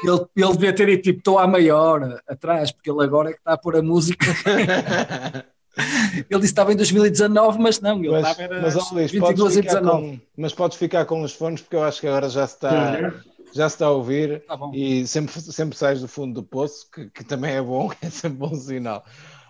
[0.03, 3.33] ele, ele devia ter dito tipo, estou há meia hora atrás, porque ele agora é
[3.33, 4.25] que está a pôr a música.
[5.77, 8.91] Ele disse que estava em 2019, mas não, ele Mas, estava era mas, ó, às
[8.91, 10.07] Luís, 22 podes e ficar 19.
[10.07, 13.13] com, mas podes ficar com os fones porque eu acho que agora já se está,
[13.53, 17.09] já se está a ouvir Tá e sempre, sempre sais do fundo do poço, que,
[17.09, 19.03] que também é bom, é sempre bom sinal.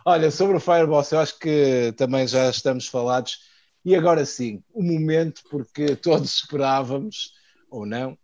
[0.04, 3.40] Olha, sobre o Fireboss, eu acho que também já estamos falados.
[3.84, 7.34] E agora sim, o momento, porque todos esperávamos,
[7.70, 8.18] ou não,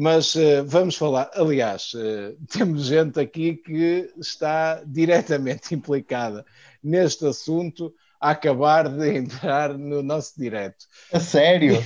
[0.00, 1.30] mas eh, vamos falar.
[1.34, 6.44] Aliás, eh, temos gente aqui que está diretamente implicada
[6.82, 10.86] neste assunto a acabar de entrar no nosso direto.
[11.12, 11.82] A sério?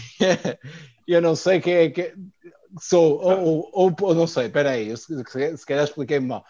[1.07, 2.15] eu não sei quem é que
[2.81, 5.15] sou, ou, ou, ou- não sei, espera aí, se,
[5.57, 6.45] se calhar expliquei-me mal.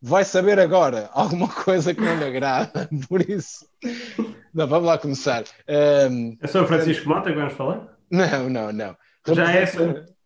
[0.00, 3.66] Vai saber agora alguma coisa que não lhe agrada, por isso.
[4.54, 5.44] Não, vamos lá começar.
[5.68, 7.96] Ahm, É só o Francisco Mota que vamos falar?
[8.10, 8.96] não, não, não.
[9.26, 10.17] Já é essa.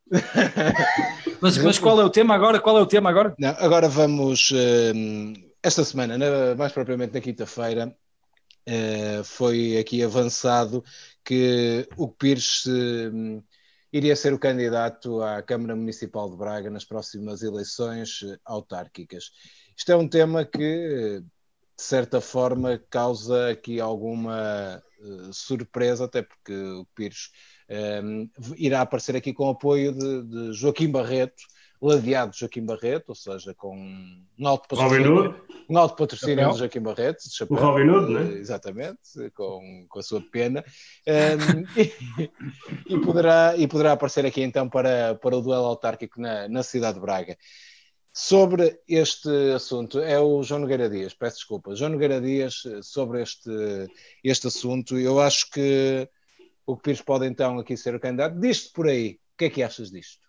[1.40, 2.60] Mas, mas qual é o tema agora?
[2.60, 3.34] Qual é o tema agora?
[3.38, 4.50] Não, agora vamos.
[4.52, 5.32] hum,
[5.62, 7.96] esta semana, na- mais propriamente na quinta-feira,
[8.66, 10.84] eh, foi aqui avançado
[11.24, 13.42] que o Pires hum,
[13.92, 19.30] iria ser o candidato à Câmara Municipal de Braga nas próximas eleições autárquicas.
[19.76, 26.52] Isto é um tema que, de certa forma, causa aqui alguma eh, surpresa, até porque
[26.54, 27.30] o Pires
[28.02, 31.42] hum, irá aparecer aqui com o apoio de, de Joaquim Barreto,
[31.80, 36.80] ladeado de Joaquim Barreto, ou seja, com um alto patrocínio, um alto patrocínio de Joaquim
[36.80, 38.38] Barreto, de chapéu, O Robin Hood, eh, né?
[38.38, 40.64] Exatamente, com, com a sua pena.
[41.06, 42.30] Um, e,
[42.94, 46.94] e poderá, e poderá aparecer aqui então para, para o duelo autárquico na, na cidade
[46.94, 47.36] de Braga.
[48.14, 51.74] Sobre este assunto, é o João Nogueira Dias, peço desculpa.
[51.74, 53.50] João Nogueira Dias, sobre este,
[54.22, 56.06] este assunto, eu acho que
[56.66, 58.38] o Pires pode então aqui ser o candidato.
[58.38, 60.20] Diz-te por aí, o que é que achas disto?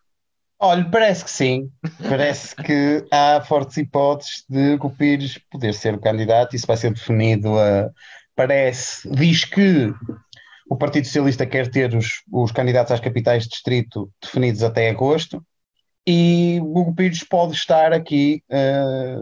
[0.59, 1.71] Olha, parece que sim.
[2.07, 6.55] Parece que há fortes hipóteses de o Pires poder ser o candidato.
[6.55, 7.57] Isso vai ser definido.
[7.59, 7.89] a-
[8.35, 9.93] parece, diz que
[10.69, 15.45] o Partido Socialista quer ter os, os candidatos às capitais de distrito definidos até agosto
[16.07, 19.21] e o Pires pode estar aqui eh,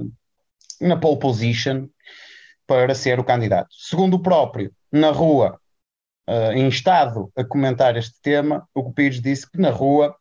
[0.80, 1.88] na pole position
[2.66, 3.70] para ser o candidato.
[3.72, 5.60] Segundo o próprio, na rua,
[6.28, 10.16] eh, em estado a comentar este tema, o Hugo Pires disse que na rua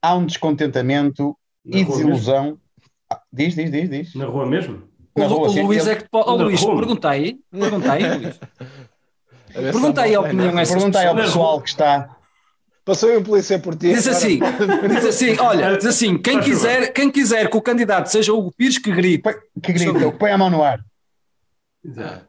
[0.00, 2.58] há um descontentamento Na e desilusão.
[3.10, 4.14] Ah, diz, diz, diz, diz.
[4.14, 4.82] Na rua mesmo?
[5.16, 5.66] Na o, rua, o.
[5.66, 6.06] Luís Ele- é que.
[6.12, 6.76] Oh, Luís, rua.
[6.76, 7.38] pergunta aí.
[7.50, 8.40] Pergunta aí, Luís.
[9.52, 12.16] Pergunta aí a opinião a Pergunta aí ao pessoal que está.
[12.84, 13.92] Passou um polícia por ti.
[13.92, 14.40] Diz agora- assim,
[14.88, 18.52] diz assim, olha, diz assim, quem quiser, quem quiser que o candidato seja o Hugo
[18.56, 19.22] Pires, que grite.
[19.62, 20.80] Que grita, põe a mão no ar.
[21.84, 22.26] Exato.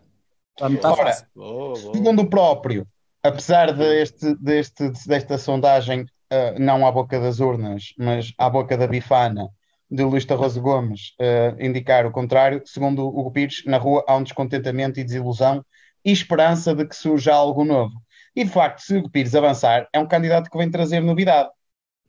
[0.52, 1.26] Está muito Ora, fácil.
[1.34, 1.94] Boa, boa.
[1.96, 2.86] Segundo o próprio,
[3.24, 8.86] apesar deste, deste, desta sondagem, ah, não à boca das urnas, mas à boca da
[8.86, 9.50] bifana
[9.90, 14.24] de Luís Tarroso Gomes, ah, indicar o contrário, segundo o Pires, na rua há um
[14.24, 15.66] descontentamento e desilusão
[16.04, 17.94] e esperança de que surja algo novo.
[18.36, 21.50] E de facto, se o Pires avançar, é um candidato que vem trazer novidade,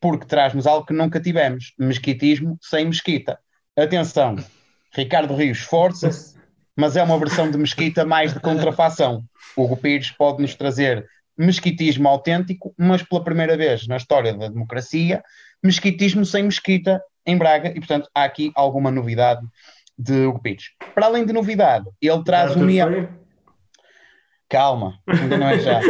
[0.00, 3.38] porque traz-nos algo que nunca tivemos: mesquitismo sem mesquita.
[3.76, 4.36] Atenção,
[4.92, 6.33] Ricardo Rios esforça-se,
[6.76, 9.22] mas é uma versão de mesquita mais de contrafação.
[9.56, 11.06] Hugo Pires pode nos trazer
[11.36, 15.22] mesquitismo autêntico, mas pela primeira vez na história da democracia,
[15.62, 19.42] mesquitismo sem mesquita em Braga, e portanto há aqui alguma novidade
[19.98, 20.70] de Hugo Pires.
[20.94, 22.90] Para além de novidade, ele traz união.
[22.90, 23.08] foi?
[24.48, 25.80] Calma, ainda não é já.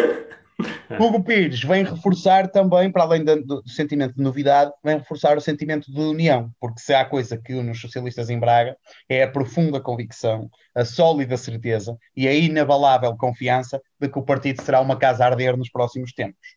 [1.00, 5.40] Hugo Pires vem reforçar também, para além do, do sentimento de novidade, vem reforçar o
[5.40, 8.76] sentimento de união, porque se há coisa que une os socialistas em Braga
[9.09, 14.62] é a profunda convicção, a sólida certeza e a inabalável confiança de que o partido
[14.62, 16.57] será uma casa a arder nos próximos tempos.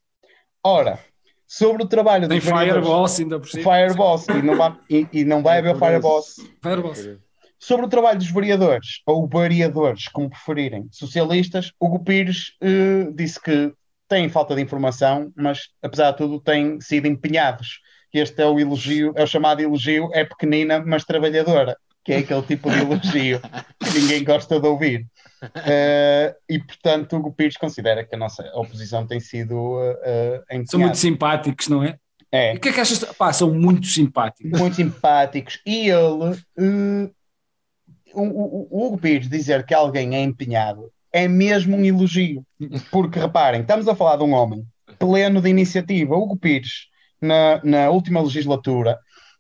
[0.63, 0.99] Ora,
[1.47, 3.63] sobre o trabalho Tem dos vereadores- Fireboss ainda por cima.
[3.63, 6.35] Fireboss, e não vai, e, e não vai haver Fireboss.
[6.61, 7.09] Fireboss.
[7.59, 13.73] Sobre o trabalho dos vereadores, ou variadores, como preferirem, socialistas, Hugo Pires eh, disse que
[14.07, 17.79] têm falta de informação, mas apesar de tudo têm sido empenhados.
[18.13, 22.41] Este é o elogio, é o chamado elogio, é pequenina, mas trabalhadora, que é aquele
[22.43, 23.41] tipo de elogio
[23.83, 25.05] que ninguém gosta de ouvir.
[25.65, 30.71] Eh, e portanto, Hugo Pires considera que a nossa oposição tem sido eh, empenhada.
[30.71, 31.97] São muito simpáticos, não é?
[32.31, 32.53] É.
[32.55, 33.03] E o que é que achas?
[33.03, 34.59] Pá, são muito simpáticos.
[34.59, 35.59] muito simpáticos.
[35.65, 37.09] E ele, eh,
[38.13, 42.45] o, o- o Hugo Pires dizer que alguém é empenhado é mesmo um elogio.
[42.91, 44.63] Porque reparem, estamos a falar de um homem
[44.99, 46.15] pleno de iniciativa.
[46.15, 46.89] Hugo Pires,
[47.20, 48.99] na, na última legislatura,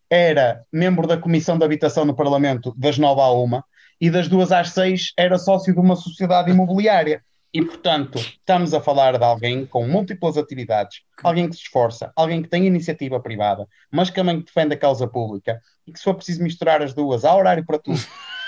[0.09, 3.61] era membro da Comissão de Habitação no Parlamento das 9 à 1
[4.01, 7.21] e das 2 às 6 era sócio de uma sociedade imobiliária.
[7.53, 12.41] E, portanto, estamos a falar de alguém com múltiplas atividades, alguém que se esforça, alguém
[12.41, 16.15] que tem iniciativa privada, mas que também defende a causa pública e que, se for
[16.15, 17.99] preciso misturar as duas, há horário para tudo.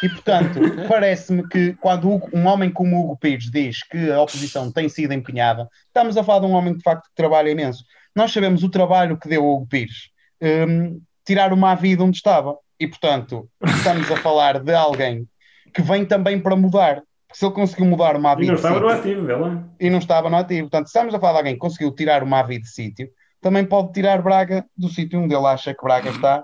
[0.01, 4.87] E, portanto, parece-me que quando um homem como Hugo Pires diz que a oposição tem
[4.87, 7.83] sido empenhada, estamos a falar de um homem que, de facto, trabalha imenso.
[8.15, 10.09] Nós sabemos o trabalho que deu o Hugo Pires.
[10.41, 12.55] hum, tirar uma vida onde estava.
[12.79, 15.27] E, portanto, estamos a falar de alguém
[15.73, 17.01] que vem também para mudar.
[17.27, 19.63] Porque se ele conseguiu mudar uma E vida não estava no sítio- ativo, vê lá.
[19.79, 20.61] e não estava no ativo.
[20.69, 23.07] Portanto, se estamos a falar de alguém que conseguiu tirar uma AVI de sítio,
[23.41, 26.43] também pode tirar Braga do sítio onde ele acha que Braga está,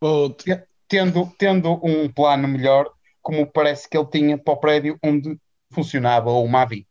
[0.00, 0.44] Ponto.
[0.92, 2.90] Tendo, tendo um plano melhor,
[3.22, 5.38] como parece que ele tinha para o prédio onde
[5.72, 6.86] funcionava uma AVI.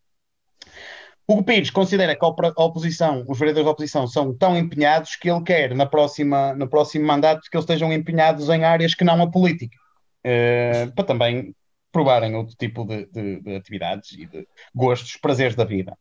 [1.28, 5.44] Hugo Pires considera que a oposição, os vereadores da oposição são tão empenhados que ele
[5.44, 9.30] quer, na próxima, no próximo mandato, que eles estejam empenhados em áreas que não a
[9.30, 9.78] política,
[10.24, 11.56] eh, para também
[11.92, 15.96] provarem outro tipo de, de- de atividades e de gostos, prazeres da vida.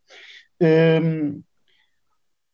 [0.63, 1.43] Hum,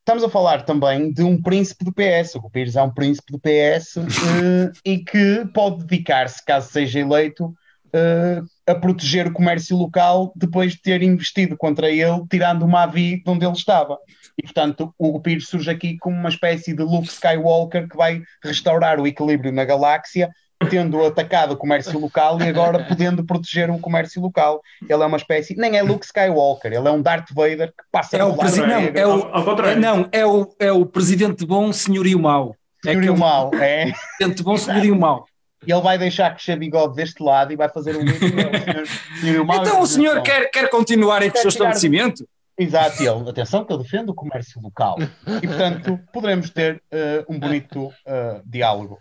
[0.06, 2.36] estamos a falar também de um príncipe do PS.
[2.36, 7.52] O Pires é um príncipe do PS eh, e que pode dedicar-se, caso seja eleito,
[7.92, 13.20] eh, a proteger o comércio local depois de ter investido contra ele, tirando uma AVI
[13.20, 13.98] de onde ele estava.
[14.38, 19.00] E, portanto, o Pires surge aqui como uma espécie de Luke Skywalker que vai restaurar
[19.00, 20.30] o equilíbrio na galáxia,
[20.70, 24.60] tendo atacado o comércio local e agora podendo proteger o comércio local.
[24.88, 28.16] Ele é uma espécie, nem é Luke Skywalker, ele é um Darth Vader que passa
[28.16, 28.92] É o pelo lado presidente.
[28.92, 32.54] Não, é o, Ao, é, não, é o, é o presidente bom, senhorio mau.
[32.84, 33.92] É Senhor e o aquele- mal, é.
[34.20, 35.24] Entre bom senhor e o mau.
[35.66, 38.86] Ele vai deixar crescer bigode deste lado e vai fazer um link com o senhor,
[39.20, 39.56] senhor e o mal.
[39.62, 42.28] Então o senhor quer, quer continuar o seu Quer tirar- estabelecimento?
[42.58, 44.96] Exato, e ele, atenção que eu defendo o comércio local.
[45.42, 48.98] E, portanto, poderemos ter eh, um bonito eh, diálogo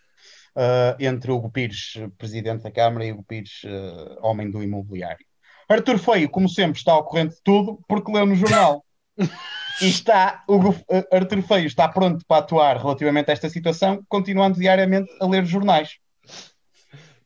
[0.56, 4.64] eh, entre o Hugo Pires, presidente da Câmara, e o Hugo Pires, eh, homem do
[4.64, 5.26] imobiliário.
[5.68, 8.84] Artur Feio, como sempre, está ao corrente de tudo porque leu no jornal.
[9.82, 14.58] E está, Hugo, eh, Artur Feio está pronto para atuar relativamente a esta situação, continuando
[14.58, 15.97] diariamente a ler jornais.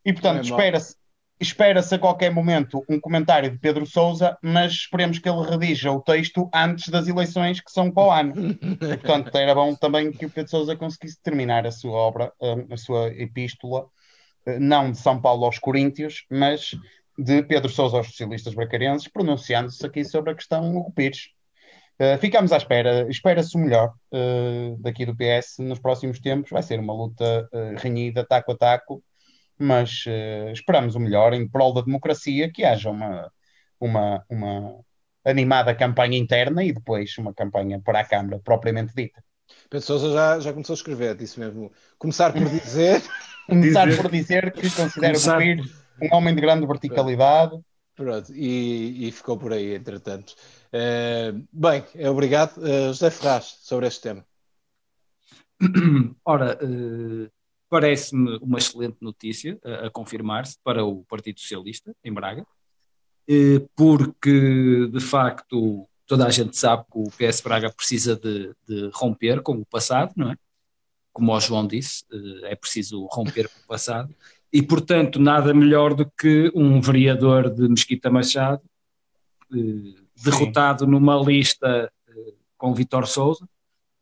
[0.03, 0.95] E, portanto, é espera-se
[1.39, 6.01] espera-se a qualquer momento um comentário de Pedro Sousa, mas esperemos que ele redija o
[6.01, 8.33] texto antes das eleições que são para o ano.
[8.77, 12.77] Portanto, era bom também que o Pedro Sousa conseguisse terminar a sua obra, hum, a
[12.77, 13.87] sua epístola,
[14.45, 16.75] eh, não de São Paulo aos Coríntios, mas
[17.17, 21.29] de Pedro Sousa aos socialistas bracarenses, pronunciando-se aqui sobre a questão Hugo Pires.
[21.99, 26.49] Eh, ficamos à espera, espera-se o melhor eh, daqui do PS nos próximos tempos.
[26.49, 29.03] Vai ser uma luta eh, renhida, taco a taco,
[29.59, 33.31] mas eh, esperamos o melhor em prol da democracia, que haja uma,
[33.79, 34.79] uma, uma
[35.25, 39.23] animada campanha interna e depois uma campanha para a Câmara propriamente dita.
[39.69, 41.71] Pedro Sousa já, já começou a escrever, disse mesmo.
[41.97, 43.01] Começar por dizer.
[43.49, 47.59] Começar Dizer- por dizer que considero Começar- o Pires um homem de grande verticalidade.
[47.95, 50.33] Pronto, e, e ficou por aí, entretanto.
[50.71, 52.53] Eh, bem, obrigado.
[52.65, 54.25] Eh, José Ferraz, sobre este tema.
[56.23, 57.29] Ora, eh,
[57.69, 62.45] parece-me uma excelente notícia a, a confirmar-se para o Partido Socialista em Braga,
[63.27, 68.89] eh, porque de facto toda a gente sabe que o PS Braga precisa de, de
[68.93, 70.35] romper com o passado, não é?
[71.13, 74.13] Como o João disse, eh, é preciso romper com o passado,
[74.51, 78.63] e portanto nada melhor do que um vereador de Mesquita Machado
[79.53, 81.91] eh, derrotado numa lista
[82.57, 83.47] com Vitor Souza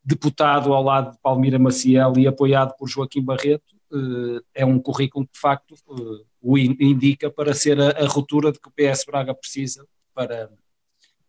[0.07, 5.25] deputado ao lado de Palmira Maciel e apoiado por Joaquim Barreto, eh, é um currículo
[5.27, 8.71] que de facto eh, o in- indica para ser a, a ruptura de que o
[8.71, 10.49] PS Braga precisa para,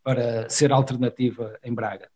[0.02, 2.08] para ser alternativa em Braga.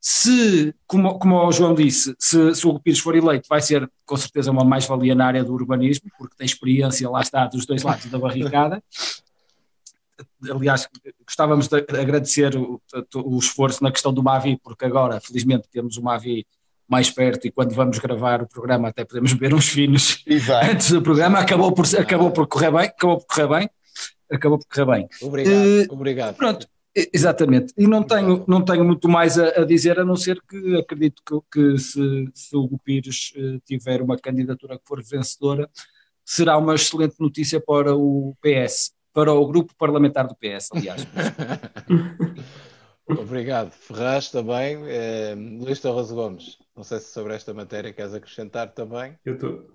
[0.00, 3.90] Se, como, como o João disse, se, se o Hugo Pires for eleito, vai ser
[4.06, 7.82] com certeza uma mais-valia na área do urbanismo, porque tem experiência, lá está, dos dois
[7.82, 8.82] lados da barricada.
[10.50, 10.88] Aliás,
[11.24, 12.80] gostávamos de agradecer o,
[13.16, 16.46] o esforço na questão do Mavi, porque agora, felizmente, temos o Mavi
[16.88, 20.66] mais perto e quando vamos gravar o programa até podemos beber uns finos Exato.
[20.72, 21.38] antes do programa.
[21.38, 23.70] Acabou por, acabou por correr bem, acabou por correr bem,
[24.32, 25.08] acabou por correr bem.
[25.20, 26.36] Obrigado, Eh, obrigado.
[26.36, 26.66] Pronto,
[27.12, 27.74] exatamente.
[27.76, 31.22] E não tenho, não tenho muito mais a, a dizer, a não ser que acredito
[31.24, 35.68] que, que se, se o Hugo Pires eh, tiver uma candidatura que for vencedora,
[36.24, 41.04] será uma excelente notícia para o PS, para o grupo parlamentar do PS, aliás.
[43.08, 43.72] Obrigado.
[43.72, 44.78] Ferraz também.
[44.86, 49.18] Eh, Luís Torres Gomes, não sei se sobre esta matéria queres acrescentar também.
[49.24, 49.66] Eu estou.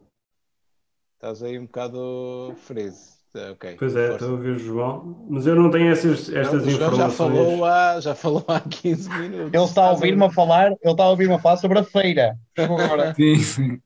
[1.16, 3.16] Estás aí um bocado freeze.
[3.36, 3.76] Eh, ok.
[3.78, 6.72] Pois é, estou a ver o João, mas eu não tenho essas, estas Não, o
[6.72, 7.10] João informações.
[7.10, 9.54] já falou, há, já falou há 15 minutos.
[9.54, 12.38] Ele está a ouvir-me a falar, ele está a ouvir-me a falar sobre a feira.
[12.58, 13.82] Agora, Sim, sim.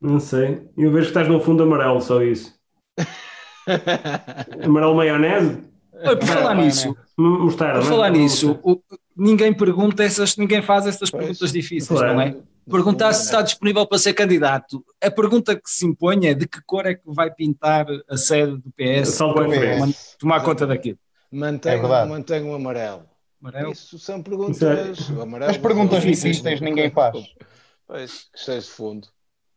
[0.00, 0.64] Não sei.
[0.78, 2.54] Eu vejo que estás no fundo amarelo, só isso.
[4.64, 5.58] Amarelo maionese?
[5.94, 6.88] Olha, por falar nisso,
[7.18, 7.90] M- Mostarda, por não é?
[7.96, 8.80] falar nisso, o-
[9.16, 11.22] ninguém pergunta essas, ninguém faz essas Pois.
[11.24, 12.14] perguntas difíceis, Claro.
[12.14, 12.36] não é?
[12.68, 14.84] Perguntar se está disponível para ser candidato.
[15.02, 18.56] A pergunta que se impõe é de que cor é que vai pintar a sede
[18.56, 20.98] do PS man- tomar conta daquilo.
[21.30, 22.08] Mantém, É verdade.
[22.08, 23.02] mantém o amarelo.
[23.42, 23.72] Amarelo?
[23.72, 24.98] Isso são perguntas.
[24.98, 27.18] Isso o amarelo- As perguntas difíceis difíceis ninguém faz.
[27.86, 29.08] Pois, questões de fundo.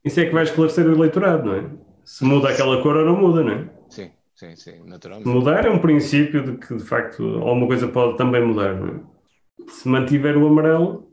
[0.03, 1.63] Isso é que vai esclarecer o eleitorado, não é?
[2.11, 3.69] Se muda aquela cor ou não muda, não é?
[3.89, 5.33] Sim, sim, sim, naturalmente.
[5.33, 9.71] mudar é um princípio de que, de facto, alguma coisa pode também mudar, não é?
[9.71, 11.11] Se mantiver o amarelo,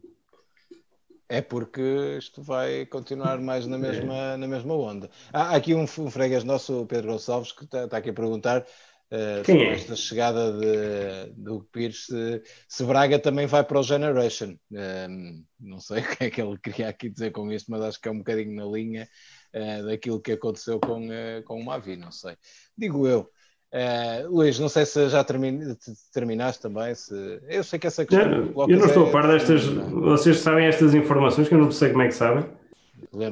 [1.29, 1.81] É porque
[2.19, 5.11] isto vai continuar mais na mesma, na mesma onda.
[5.33, 8.67] Há aqui um, um freguês nosso, o Pedro Gonçalves, que está, está aqui a perguntar
[9.11, 9.73] eh, Quem é?
[9.73, 14.55] esta chegada de, do Pires, se, se Braga também vai para o Generation.
[14.73, 18.01] Ehm, não sei o que é que ele queria aqui dizer com isto, mas acho
[18.01, 19.09] que é um bocadinho na linha
[19.55, 22.37] eh, daquilo que aconteceu com, eh, com o Mavi, não sei.
[22.77, 23.31] Digo eu.
[23.73, 26.95] Eh, Luís, não sei se já termin- te- terminaste também.
[26.95, 27.41] Se...
[27.49, 28.29] Eu sei que essa questão.
[28.53, 29.65] que eu não estou é- a par destas.
[29.65, 32.45] Vocês sabem estas informações que eu não sei como é que sabem?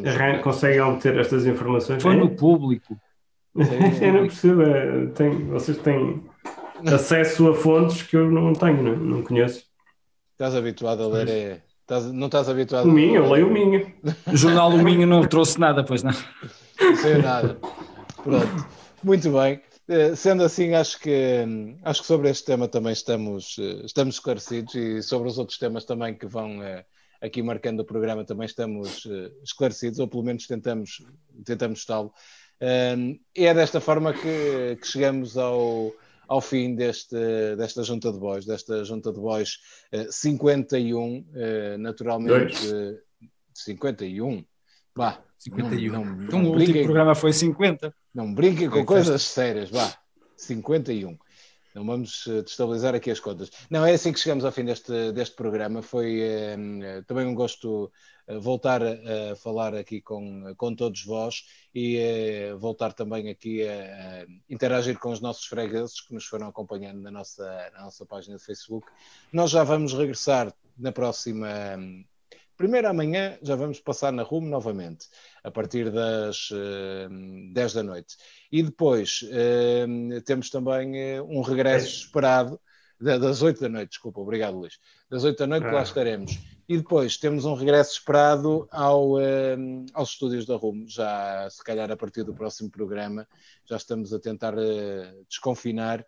[0.06, 2.02] Arran- Conseguem obter estas informações?
[2.02, 2.16] Foi É?
[2.18, 2.96] no público.
[4.00, 4.62] Eu não percebo.
[4.62, 6.24] é, tem- vocês têm
[6.86, 9.66] acesso a fontes que eu não tenho, não, não conheço.
[10.32, 11.62] Estás habituado a ler.
[11.92, 11.96] É...
[11.98, 13.92] Estás- Não estás habituado O Minho, eu leio o Minho.
[14.26, 16.12] O jornal do Minho não trouxe nada, pois não.
[16.80, 17.58] Não sei nada.
[18.22, 18.66] Pronto.
[19.02, 19.60] Muito bem.
[19.88, 21.44] Eh, Sendo assim, acho que,
[21.82, 25.84] acho que sobre este tema também estamos, eh, estamos esclarecidos e sobre os outros temas
[25.84, 26.84] também que vão eh,
[27.20, 29.06] aqui marcando o programa também estamos
[29.42, 31.04] esclarecidos, ou pelo menos tentamos,
[31.44, 32.12] tentamos está-lo.
[33.34, 35.92] É desta forma que, que chegamos ao,
[36.28, 37.16] ao fim deste,
[37.56, 39.58] desta junta de bois, desta junta de bois
[39.92, 42.98] uh, 51, uh, naturalmente uh,
[43.54, 44.44] 51.
[44.94, 45.92] Bah, 51.
[45.92, 47.94] Não, não, então não o último programa foi 50.
[48.14, 49.92] não brinquem com coisas sérias, vá.
[50.36, 51.16] 51.
[51.74, 53.50] Não vamos eh, destabilizar aqui as contas.
[53.70, 55.82] Não, é assim que chegamos ao fim deste, deste programa.
[55.82, 57.90] Foi eh, também um gosto
[58.26, 61.44] eh, voltar a, falar aqui com, com todos vós
[61.74, 63.72] e eh, voltar também aqui a,
[64.22, 68.36] a interagir com os nossos fregueses que nos foram acompanhando na nossa, na nossa página
[68.36, 68.86] de Facebook.
[69.32, 71.48] Nós já vamos regressar na próxima.
[72.62, 75.08] Primeiro amanhã já vamos passar na RUM novamente,
[75.42, 77.08] a partir das eh,
[77.52, 78.14] 10 da noite.
[78.52, 79.84] E depois eh,
[80.24, 82.60] temos também eh, um regresso esperado,
[83.00, 84.78] da- das 8 da noite, desculpa, obrigado Luís.
[85.10, 85.82] Das 8 da noite que lá Ah.
[85.82, 86.38] estaremos.
[86.68, 89.16] E depois temos um regresso esperado ao,
[89.92, 93.26] aos estúdios da RUM, já se calhar a partir do próximo programa.
[93.68, 96.06] Já estamos a tentar eh, desconfinar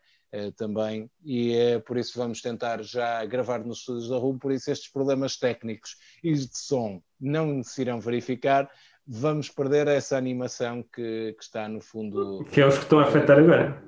[0.57, 4.70] também, e é por isso vamos tentar já gravar nos estúdios da RUM, por isso
[4.70, 8.68] estes problemas técnicos e de som não se irão verificar,
[9.07, 13.05] vamos perder essa animação que, que está no fundo, Que é os que estão a
[13.05, 13.82] afetar agora.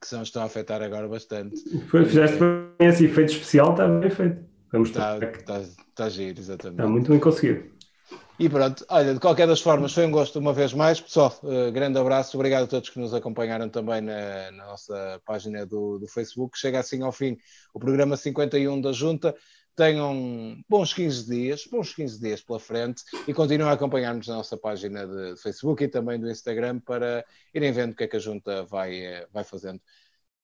[0.00, 1.56] que são, estão a afetar agora bastante.
[1.88, 4.44] Foi, fizeste bem esse efeito especial, está bem feito.
[4.72, 5.30] Vamos Está, estar.
[5.32, 6.80] está, está a giro, exatamente.
[6.80, 7.75] Está muito bem conseguido.
[8.38, 11.00] E pronto, olha, de qualquer das formas, foi um gosto uma vez mais.
[11.00, 15.64] Pessoal, eh, grande abraço, obrigado a todos que nos acompanharam também na, na nossa página
[15.64, 16.58] do, do Facebook.
[16.58, 17.38] Chega assim ao fim
[17.72, 19.34] o programa 51 da Junta.
[19.74, 24.56] Tenham bons 15 dias, bons 15 dias pela frente e continuem a acompanhar-nos na nossa
[24.56, 27.24] página de Facebook e também do Instagram para
[27.54, 29.80] irem vendo o que é que a Junta vai, eh, vai fazendo.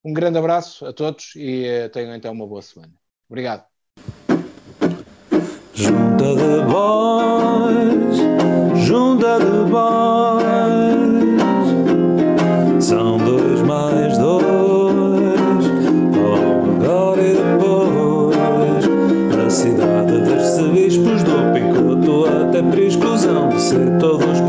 [0.04, 2.94] Um grande abraço a todos e eh, tenham então uma boa semana.
[3.28, 3.71] Obrigado.
[5.74, 8.18] Junta de bois,
[8.84, 10.44] junta de bois,
[12.84, 15.64] são dois mais dois,
[16.76, 18.86] agora e depois,
[19.34, 24.42] na cidade dos bispos do Picoto até Priscusão, de ser todos